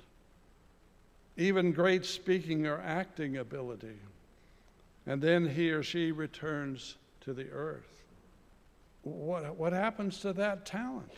[1.36, 4.00] even great speaking or acting ability,
[5.06, 8.06] and then he or she returns to the earth.
[9.02, 11.12] What, what happens to that talent?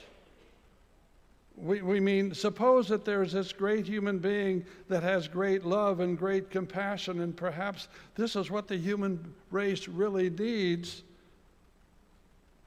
[1.55, 6.17] We, we mean, suppose that there's this great human being that has great love and
[6.17, 11.03] great compassion, and perhaps this is what the human race really needs.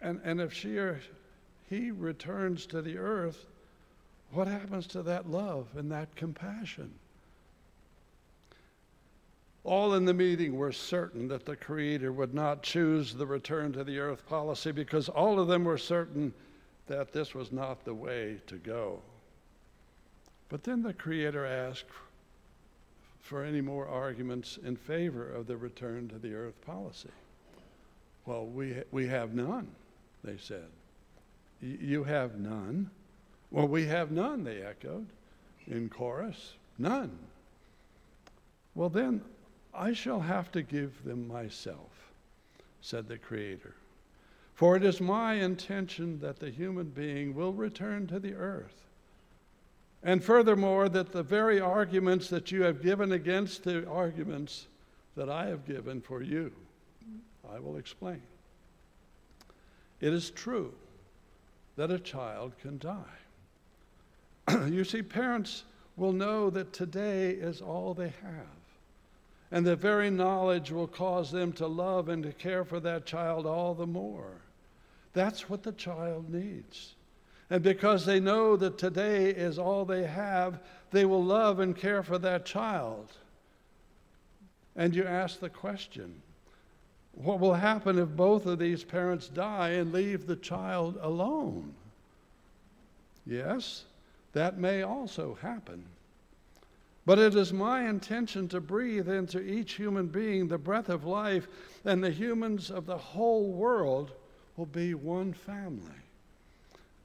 [0.01, 1.01] And, and if she or
[1.69, 3.47] he returns to the earth,
[4.33, 6.93] what happens to that love and that compassion?
[9.65, 13.85] All in the meeting were certain that the Creator would not choose the return to
[13.85, 16.33] the earth policy because all of them were certain
[16.87, 19.03] that this was not the way to go.
[20.49, 21.91] But then the Creator asked
[23.21, 27.11] for any more arguments in favor of the return to the earth policy.
[28.25, 29.69] Well, we, we have none,
[30.25, 30.69] they said.
[31.61, 32.91] You have none.
[33.51, 35.07] Well, we have none, they echoed
[35.67, 36.55] in chorus.
[36.79, 37.19] None.
[38.75, 39.23] Well, then
[39.75, 42.13] I shall have to give them myself,
[42.81, 43.75] said the Creator.
[44.55, 48.85] For it is my intention that the human being will return to the earth.
[50.03, 54.67] And furthermore, that the very arguments that you have given against the arguments
[55.17, 56.53] that I have given for you,
[57.53, 58.23] I will explain.
[60.01, 60.73] It is true
[61.79, 64.67] that a child can die.
[64.69, 65.63] you see, parents
[65.97, 68.59] will know that today is all they have.
[69.53, 73.47] And that very knowledge will cause them to love and to care for that child
[73.47, 74.43] all the more.
[75.13, 76.97] That's what the child needs.
[77.49, 80.59] And because they know that today is all they have,
[80.91, 83.13] they will love and care for that child.
[84.75, 86.23] And you ask the question
[87.19, 91.75] what will happen if both of these parents die and leave the child alone?
[93.27, 93.85] Yes,
[94.33, 95.85] that may also happen.
[97.05, 101.49] But it is my intention to breathe into each human being the breath of life,
[101.85, 104.13] and the humans of the whole world
[104.57, 105.91] will be one family.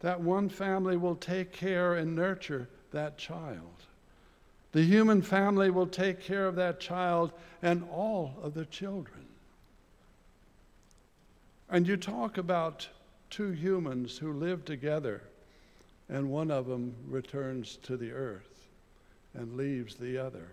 [0.01, 3.83] That one family will take care and nurture that child.
[4.73, 9.22] The human family will take care of that child and all of the children.
[11.69, 12.87] And you talk about
[13.29, 15.21] two humans who live together,
[16.09, 18.67] and one of them returns to the earth
[19.33, 20.47] and leaves the other.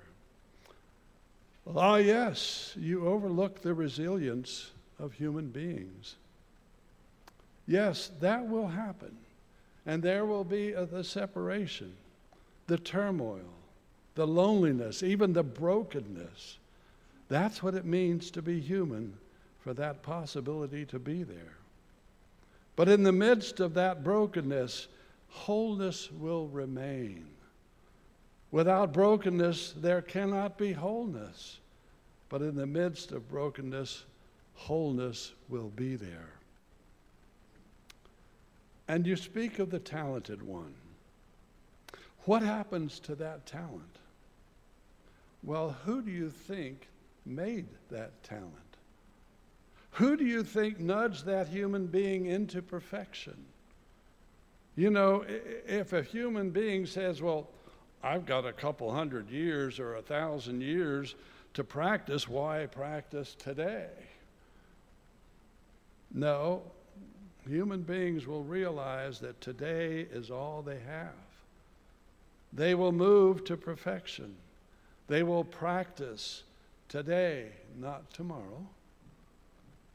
[1.76, 6.16] Ah, yes, you overlook the resilience of human beings.
[7.66, 9.16] Yes, that will happen.
[9.86, 11.92] And there will be the separation,
[12.66, 13.50] the turmoil,
[14.14, 16.58] the loneliness, even the brokenness.
[17.28, 19.14] That's what it means to be human
[19.60, 21.56] for that possibility to be there.
[22.76, 24.88] But in the midst of that brokenness,
[25.28, 27.26] wholeness will remain.
[28.50, 31.58] Without brokenness, there cannot be wholeness.
[32.28, 34.04] But in the midst of brokenness,
[34.54, 36.30] wholeness will be there.
[38.88, 40.74] And you speak of the talented one.
[42.24, 43.98] What happens to that talent?
[45.42, 46.88] Well, who do you think
[47.24, 48.69] made that talent?
[49.92, 53.36] Who do you think nudged that human being into perfection?
[54.76, 57.48] You know, if a human being says, Well,
[58.02, 61.14] I've got a couple hundred years or a thousand years
[61.54, 63.88] to practice, why practice today?
[66.12, 66.62] No,
[67.46, 71.12] human beings will realize that today is all they have.
[72.52, 74.34] They will move to perfection.
[75.08, 76.44] They will practice
[76.88, 78.66] today, not tomorrow.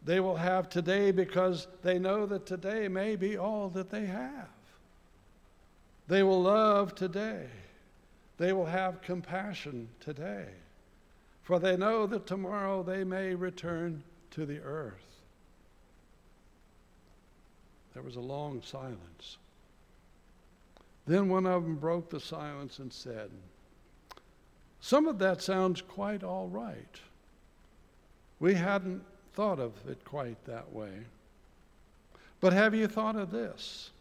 [0.06, 4.50] They will have today because they know that today may be all that they have.
[6.08, 7.48] They will love today.
[8.38, 10.46] They will have compassion today.
[11.42, 14.94] For they know that tomorrow they may return to the earth.
[17.96, 19.38] There was a long silence.
[21.08, 23.32] Then one of them broke the silence and said,
[24.82, 27.00] Some of that sounds quite all right.
[28.40, 29.02] We hadn't
[29.36, 30.92] thought of it quite that way.
[32.40, 33.92] But have you thought of this?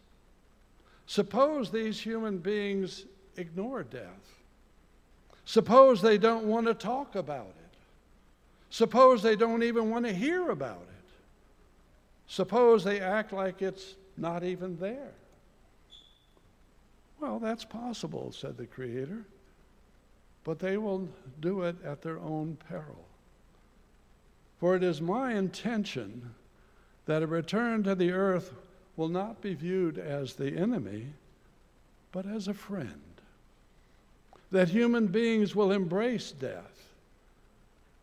[1.07, 3.05] Suppose these human beings
[3.37, 4.33] ignore death.
[5.45, 7.77] Suppose they don't want to talk about it.
[8.69, 11.09] Suppose they don't even want to hear about it.
[12.27, 15.13] Suppose they act like it's not even there.
[17.19, 19.25] Well, that's possible, said the Creator,
[20.43, 21.07] but they will
[21.39, 23.05] do it at their own peril.
[24.59, 26.33] For it is my intention
[27.05, 28.53] that a return to the earth
[28.95, 31.13] will not be viewed as the enemy,
[32.11, 33.01] but as a friend.
[34.51, 36.93] That human beings will embrace death.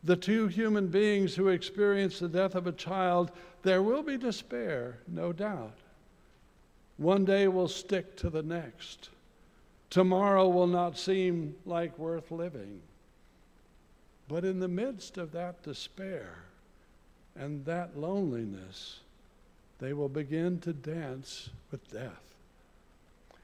[0.04, 3.30] The two human beings who experience the death of a child,
[3.62, 5.78] there will be despair, no doubt.
[6.96, 9.08] One day will stick to the next.
[9.90, 12.80] Tomorrow will not seem like worth living.
[14.32, 16.36] But in the midst of that despair
[17.36, 19.00] and that loneliness,
[19.78, 22.34] they will begin to dance with death.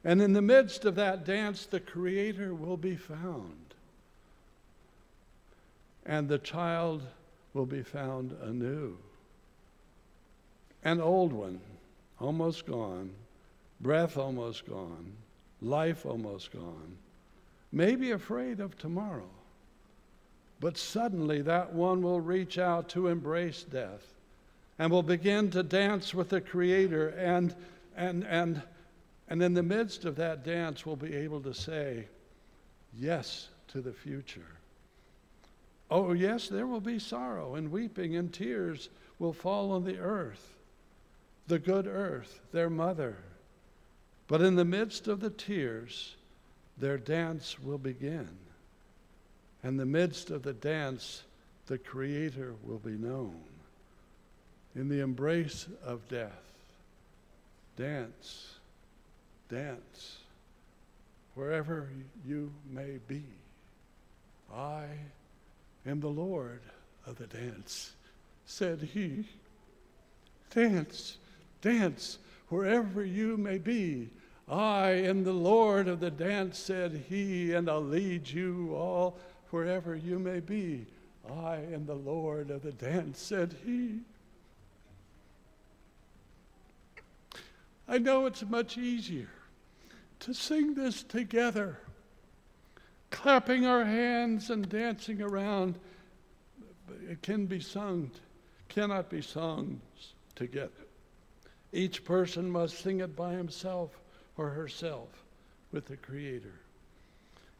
[0.02, 3.74] And in the midst of that dance, the Creator will be found.
[6.06, 7.02] And the child
[7.52, 8.96] will be found anew.
[10.84, 11.60] An old one,
[12.18, 13.10] almost gone,
[13.82, 15.12] breath almost gone,
[15.60, 16.96] life almost gone,
[17.72, 19.28] maybe afraid of tomorrow.
[20.60, 24.14] But suddenly that one will reach out to embrace death
[24.78, 27.10] and will begin to dance with the Creator.
[27.10, 27.54] And,
[27.96, 28.62] and, and,
[29.28, 32.06] and in the midst of that dance, will be able to say
[32.92, 34.58] yes to the future.
[35.90, 40.54] Oh, yes, there will be sorrow and weeping, and tears will fall on the earth,
[41.46, 43.16] the good earth, their mother.
[44.26, 46.16] But in the midst of the tears,
[46.76, 48.28] their dance will begin.
[49.64, 51.24] In the midst of the dance,
[51.66, 53.40] the Creator will be known.
[54.74, 56.52] In the embrace of death,
[57.76, 58.54] dance,
[59.48, 60.18] dance,
[61.34, 61.88] wherever
[62.26, 63.24] you may be.
[64.54, 64.86] I
[65.86, 66.60] am the Lord
[67.06, 67.92] of the dance,
[68.46, 69.24] said he.
[70.54, 71.16] Dance,
[71.60, 74.10] dance, wherever you may be.
[74.48, 79.18] I am the Lord of the dance, said he, and I'll lead you all
[79.50, 80.86] wherever you may be.
[81.30, 84.00] I am the Lord of the dance, said he.
[87.86, 89.30] I know it's much easier
[90.20, 91.78] to sing this together,
[93.10, 95.78] clapping our hands and dancing around.
[97.08, 98.10] It can be sung,
[98.68, 99.80] cannot be sung
[100.34, 100.70] together.
[101.72, 103.98] Each person must sing it by himself
[104.36, 105.08] or herself
[105.72, 106.54] with the Creator.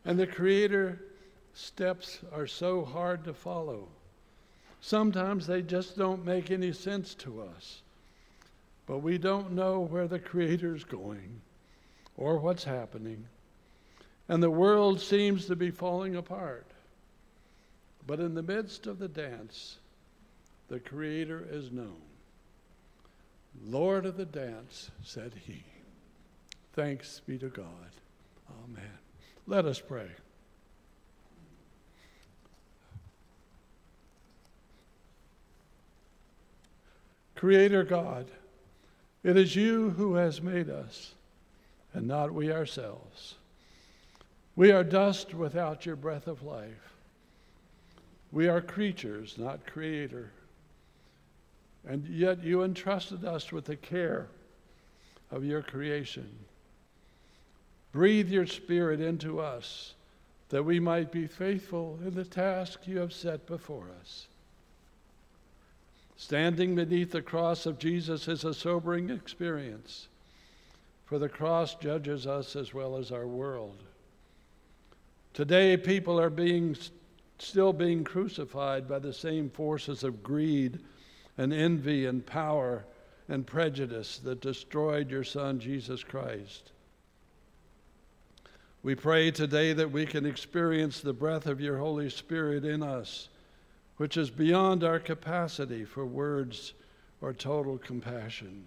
[0.05, 1.01] And the Creator
[1.59, 3.89] steps are so hard to follow.
[4.81, 7.83] Sometimes they just don't make any sense to us.
[8.87, 11.41] But we don't know where the Creator's going
[12.17, 13.27] or what's happening.
[14.29, 16.67] And the world seems to be falling apart.
[18.07, 19.79] But in the midst of the dance,
[20.69, 22.01] the Creator is known.
[23.67, 25.65] Lord of the dance, said he.
[26.75, 27.67] Thanks be to God.
[28.65, 28.99] Amen.
[29.47, 30.09] Let us pray.
[37.39, 38.26] Creator God,
[39.22, 41.14] It is you who has made us,
[41.95, 43.36] and not we ourselves.
[44.57, 46.95] We are dust without your breath of life.
[48.32, 50.32] We are creatures, not creator.
[51.86, 54.26] And yet you entrusted us with the care
[55.30, 56.28] of your creation.
[57.93, 59.95] Breathe your spirit into us
[60.49, 64.26] that we might be faithful in the task you have set before us.
[66.19, 70.09] Standing beneath the cross of Jesus is a sobering experience,
[71.07, 73.85] for the cross judges us as well as our world.
[75.33, 76.77] Today, people are being,
[77.39, 80.81] still being crucified by the same forces of greed
[81.39, 82.85] and envy and power
[83.29, 86.73] and prejudice that destroyed your Son, Jesus Christ.
[88.83, 93.29] We pray today that we can experience the breath of your Holy Spirit in us,
[93.99, 96.73] which is beyond our capacity for words
[97.21, 98.65] or total compassion.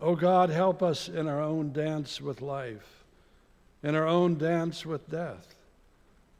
[0.00, 3.04] Oh God, help us in our own dance with life,
[3.82, 5.54] in our own dance with death,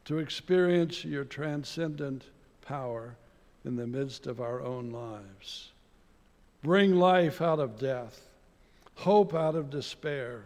[0.05, 2.25] to experience your transcendent
[2.61, 3.15] power
[3.65, 5.71] in the midst of our own lives.
[6.63, 8.21] Bring life out of death,
[8.97, 10.43] hope out of despair,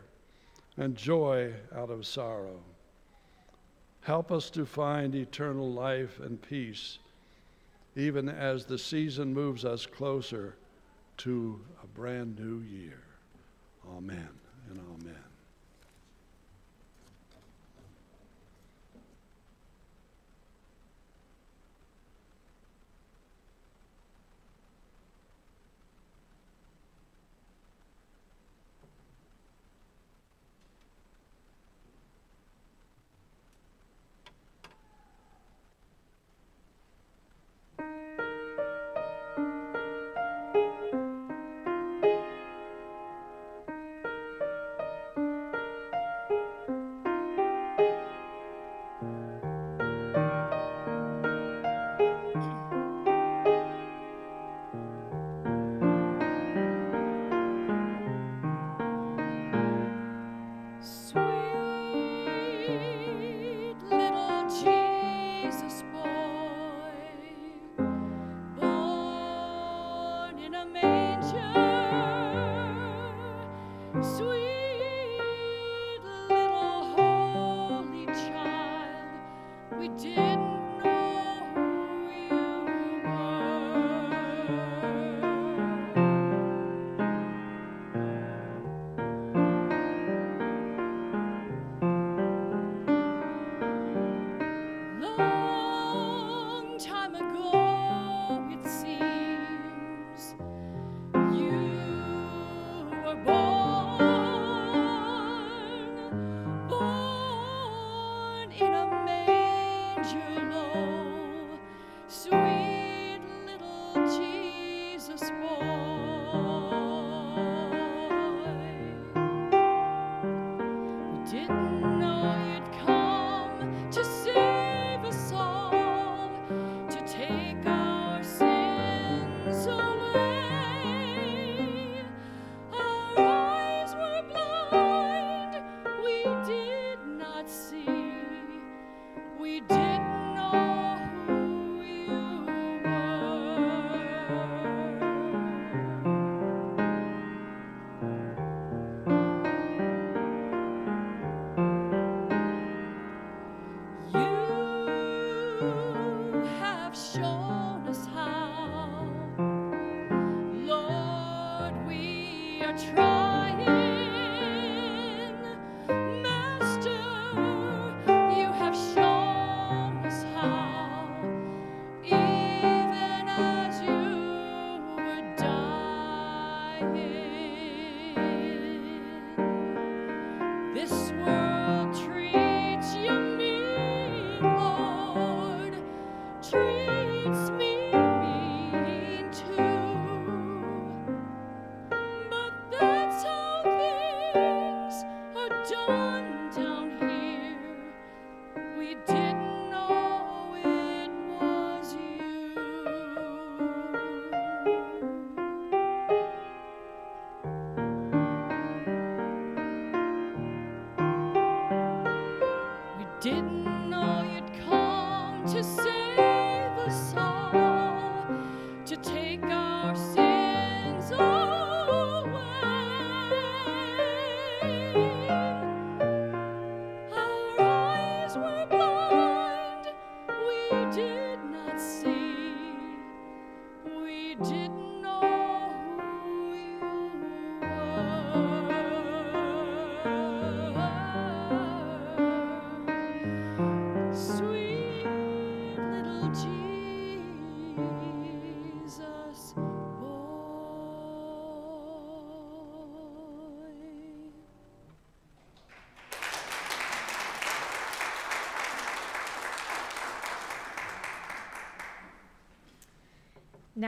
[0.76, 2.60] and joy out of sorrow.
[4.02, 6.98] Help us to find eternal life and peace,
[7.96, 10.56] even as the season moves us closer
[11.18, 13.02] to a brand new year.
[13.96, 14.28] Amen
[14.70, 15.27] and amen.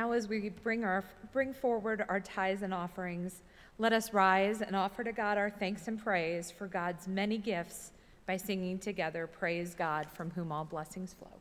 [0.01, 3.43] Now, as we bring, our, bring forward our tithes and offerings,
[3.77, 7.93] let us rise and offer to God our thanks and praise for God's many gifts
[8.25, 11.40] by singing together, Praise God, from whom all blessings flow.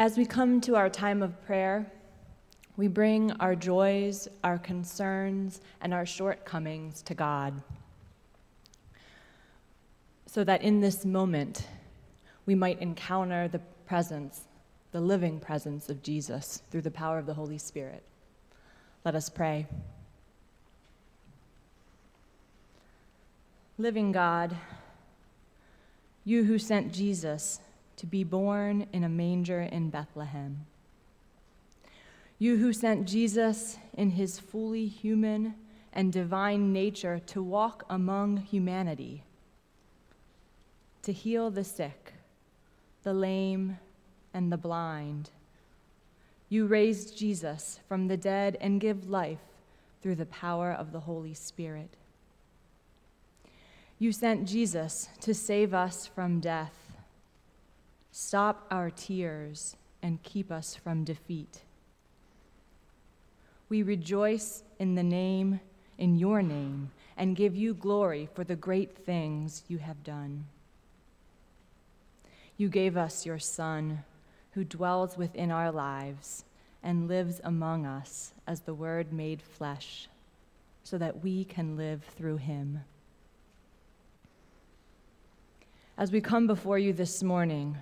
[0.00, 1.92] As we come to our time of prayer,
[2.78, 7.62] we bring our joys, our concerns, and our shortcomings to God.
[10.24, 11.66] So that in this moment,
[12.46, 14.46] we might encounter the presence,
[14.90, 18.02] the living presence of Jesus through the power of the Holy Spirit.
[19.04, 19.66] Let us pray.
[23.76, 24.56] Living God,
[26.24, 27.60] you who sent Jesus
[28.00, 30.64] to be born in a manger in Bethlehem.
[32.38, 35.54] You who sent Jesus in his fully human
[35.92, 39.22] and divine nature to walk among humanity,
[41.02, 42.14] to heal the sick,
[43.02, 43.76] the lame,
[44.32, 45.28] and the blind.
[46.48, 49.44] You raised Jesus from the dead and give life
[50.00, 51.98] through the power of the Holy Spirit.
[53.98, 56.79] You sent Jesus to save us from death
[58.12, 61.62] Stop our tears and keep us from defeat.
[63.68, 65.60] We rejoice in the name,
[65.96, 70.46] in your name, and give you glory for the great things you have done.
[72.56, 74.04] You gave us your Son,
[74.52, 76.44] who dwells within our lives
[76.82, 80.08] and lives among us as the Word made flesh,
[80.82, 82.80] so that we can live through him.
[85.96, 87.76] As we come before you this morning,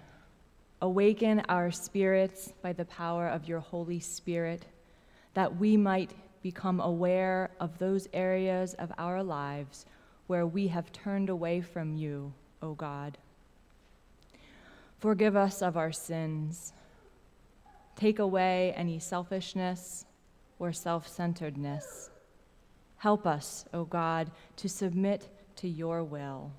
[0.81, 4.65] Awaken our spirits by the power of your Holy Spirit,
[5.35, 9.87] that we might become aware of those areas of our lives
[10.29, 13.19] where we have turned away from you, O God.
[15.01, 16.73] Forgive us of our sins.
[17.97, 20.05] Take away any selfishness
[20.61, 22.11] or self centeredness.
[22.99, 26.53] Help us, O God, to submit to your will.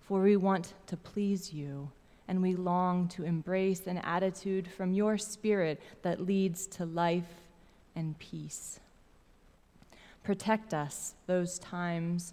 [0.00, 1.90] For we want to please you
[2.30, 7.42] and we long to embrace an attitude from your spirit that leads to life
[7.96, 8.78] and peace.
[10.22, 12.32] Protect us those times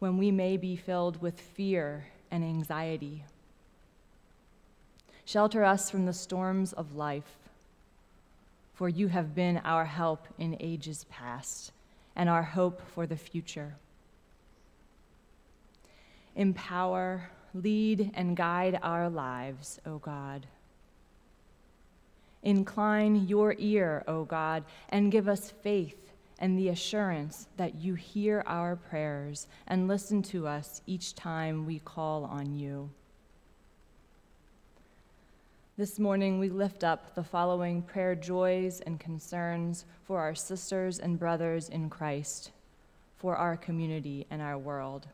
[0.00, 3.24] when we may be filled with fear and anxiety.
[5.24, 7.38] Shelter us from the storms of life,
[8.74, 11.72] for you have been our help in ages past
[12.14, 13.76] and our hope for the future.
[16.36, 20.46] Empower lead and guide our lives, O God.
[22.42, 28.44] Incline your ear, O God, and give us faith and the assurance that you hear
[28.46, 32.90] our prayers and listen to us each time we call on you.
[35.76, 41.18] This morning, we lift up the following prayer joys and concerns for our sisters and
[41.18, 42.50] brothers in Christ,
[43.16, 45.06] for our community and our world.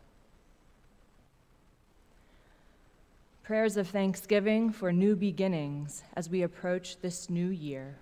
[3.45, 7.95] Prayers of thanksgiving for new beginnings as we approach this new year.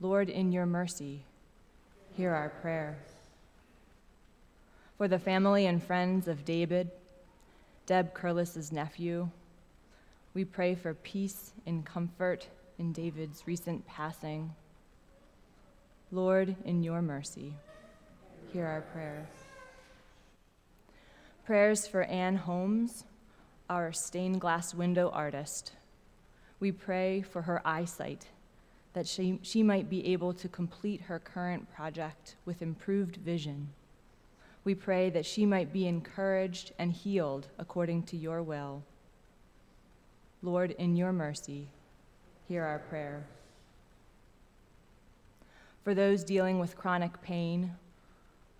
[0.00, 1.22] Lord, in your mercy,
[2.16, 2.98] hear our prayer.
[4.98, 6.90] For the family and friends of David,
[7.86, 9.30] Deb Curlis's nephew,
[10.34, 12.48] we pray for peace and comfort
[12.80, 14.52] in David's recent passing.
[16.10, 17.54] Lord, in your mercy,
[18.52, 19.28] hear our prayer.
[21.46, 23.04] Prayers for Ann Holmes
[23.72, 25.72] our stained glass window artist.
[26.60, 28.26] We pray for her eyesight,
[28.92, 33.70] that she, she might be able to complete her current project with improved vision.
[34.62, 38.82] We pray that she might be encouraged and healed according to your will.
[40.42, 41.68] Lord, in your mercy,
[42.46, 43.24] hear our prayer.
[45.82, 47.72] For those dealing with chronic pain,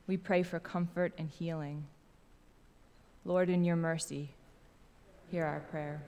[0.07, 1.85] we pray for comfort and healing.
[3.27, 4.31] Lord, in your mercy,
[5.33, 6.03] hear our prayer.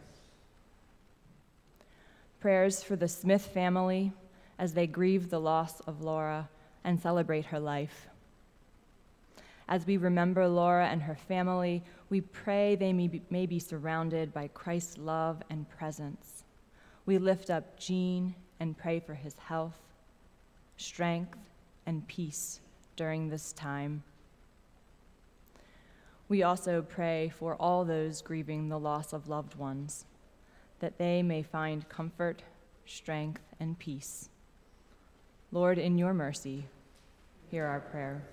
[2.41, 4.13] Prayers for the Smith family
[4.59, 6.47] as they grieve the loss of Laura
[6.85, 8.07] and celebrate her life.
[9.67, 14.35] As we remember Laura and her family, we pray they may be, may be surrounded
[14.35, 16.45] by Christ's love and presence.
[17.07, 19.81] We lift up Gene and pray for his health,
[20.77, 21.39] strength,
[21.87, 22.61] and peace
[22.95, 24.03] during this time.
[26.35, 30.05] We also pray for all those grieving the loss of loved ones,
[30.81, 32.43] that they may find comfort,
[32.87, 34.31] strength, and peace.
[35.53, 36.67] Lord, in your mercy,
[37.53, 38.25] hear our prayer.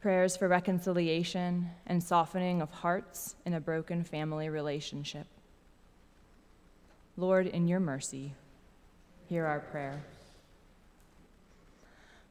[0.00, 5.26] Prayers for reconciliation and softening of hearts in a broken family relationship.
[7.18, 8.32] Lord, in your mercy,
[9.28, 10.06] hear our prayer.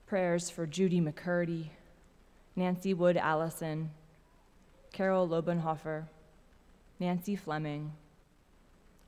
[0.08, 1.68] Prayers for Judy McCurdy,
[2.56, 3.90] Nancy Wood Allison,
[4.92, 6.06] Carol Lobenhofer,
[7.00, 7.94] Nancy Fleming,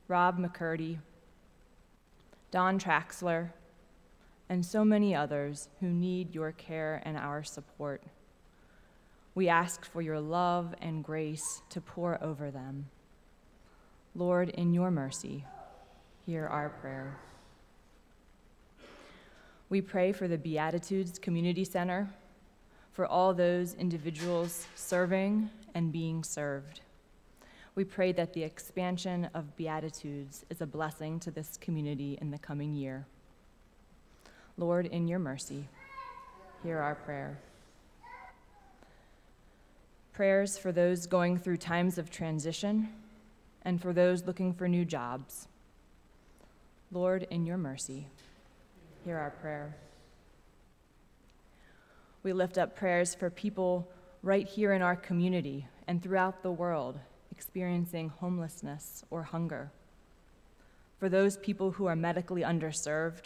[0.07, 0.97] Rob McCurdy,
[2.51, 3.51] Don Traxler,
[4.49, 8.03] and so many others who need your care and our support.
[9.35, 12.87] We ask for your love and grace to pour over them.
[14.15, 15.45] Lord, in your mercy,
[16.25, 17.19] hear our prayer.
[19.69, 22.09] We pray for the Beatitudes Community Center,
[22.95, 26.79] for all those individuals serving and being served.
[27.75, 32.37] We pray that the expansion of Beatitudes is a blessing to this community in the
[32.37, 33.05] coming year.
[34.57, 35.67] Lord, in your mercy,
[36.63, 37.37] hear our prayer.
[40.13, 42.87] Prayers for those going through times of transition
[43.63, 45.49] and for those looking for new jobs.
[46.93, 48.07] Lord, in your mercy,
[49.03, 49.75] hear our prayer.
[52.26, 53.88] We lift up prayers for people
[54.23, 56.97] right here in our community and throughout the world
[57.30, 59.71] experiencing homelessness or hunger,
[60.99, 63.26] for those people who are medically underserved,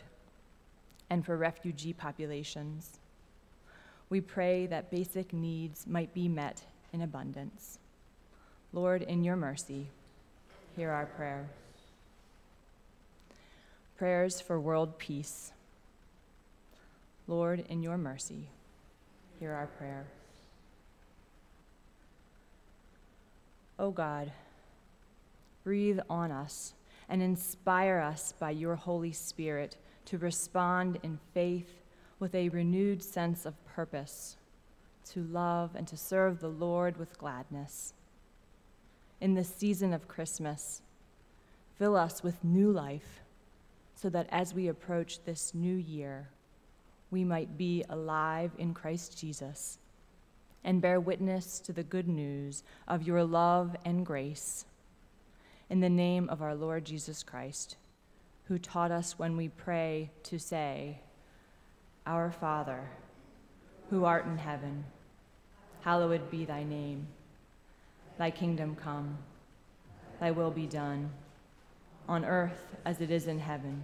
[1.10, 3.00] and for refugee populations.
[4.10, 7.80] We pray that basic needs might be met in abundance.
[8.74, 9.88] Lord, in your mercy,
[10.76, 11.48] hear our prayer.
[13.96, 15.54] Prayers for world peace.
[17.28, 18.50] Lord, in your mercy,
[19.40, 20.06] hear our prayer.
[23.78, 24.34] O oh God,
[25.64, 26.74] breathe on us
[27.08, 31.82] and inspire us by your Holy Spirit to respond in faith
[32.20, 34.36] with a renewed sense of purpose,
[35.12, 37.94] to love and to serve the Lord with gladness.
[39.22, 40.82] In this season of Christmas,
[41.78, 43.22] fill us with new life
[43.96, 46.28] so that as we approach this new year,
[47.12, 49.80] we might be alive in Christ Jesus
[50.64, 54.66] and bear witness to the good news of your love and grace.
[55.70, 57.78] In the name of our Lord Jesus Christ,
[58.46, 61.00] who taught us when we pray to say,
[62.06, 62.90] Our Father,
[63.90, 64.84] who art in heaven,
[65.82, 67.08] hallowed be thy name.
[68.18, 69.18] Thy kingdom come,
[70.20, 71.10] thy will be done,
[72.08, 73.84] on earth as it is in heaven.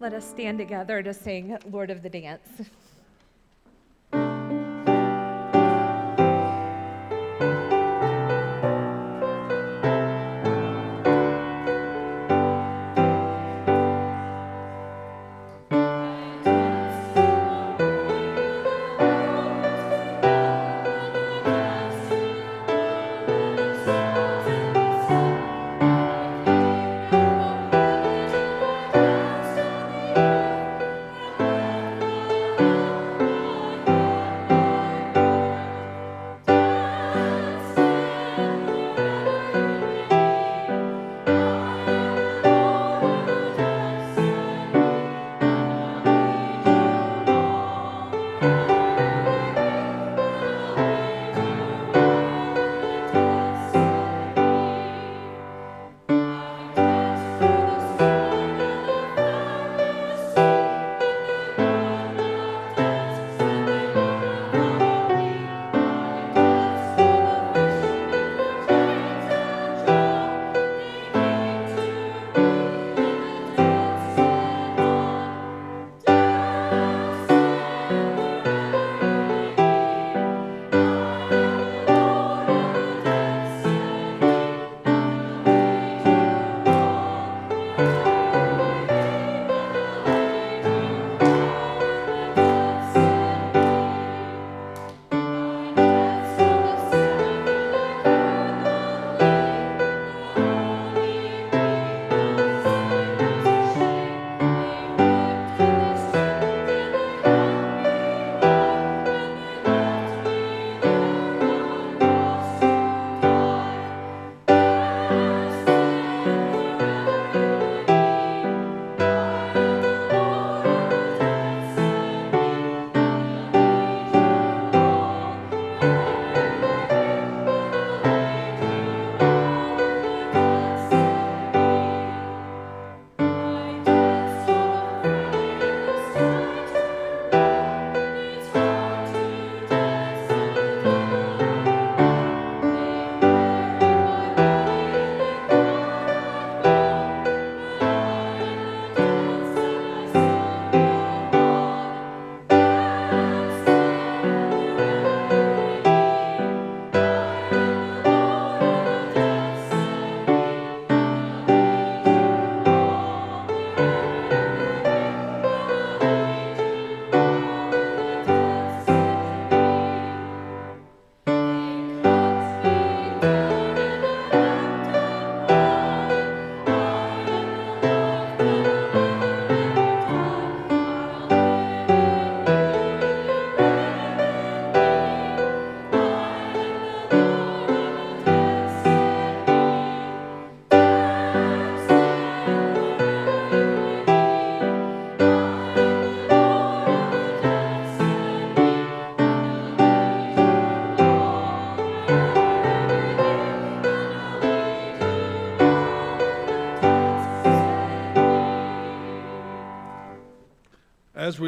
[0.00, 2.46] Let us stand together to sing Lord of the Dance.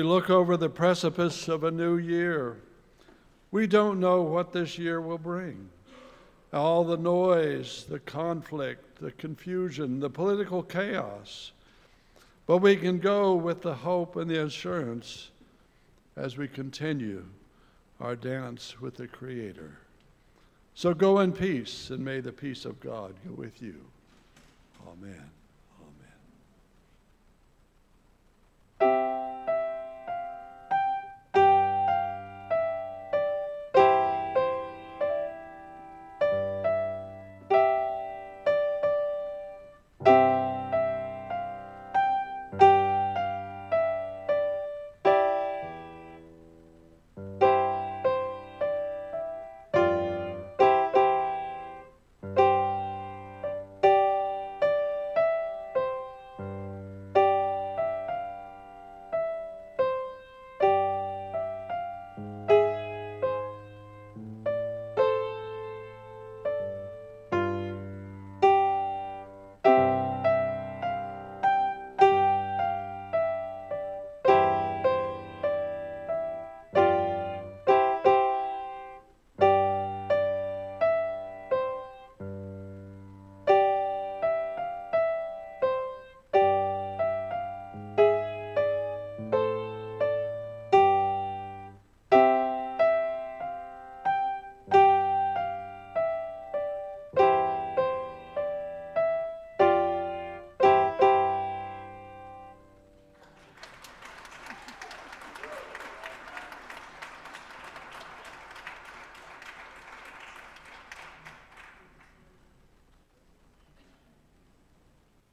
[0.02, 2.56] Look over the precipice of a new year.
[3.50, 5.70] We don't know what this year will bring.
[6.52, 11.52] All the noise, the conflict, the confusion, the political chaos.
[12.46, 15.30] But we can go with the hope and the assurance
[16.16, 17.24] as we continue
[18.00, 19.78] our dance with the Creator.
[20.74, 23.80] So go in peace, and may the peace of God go with you.
[24.88, 25.30] Amen.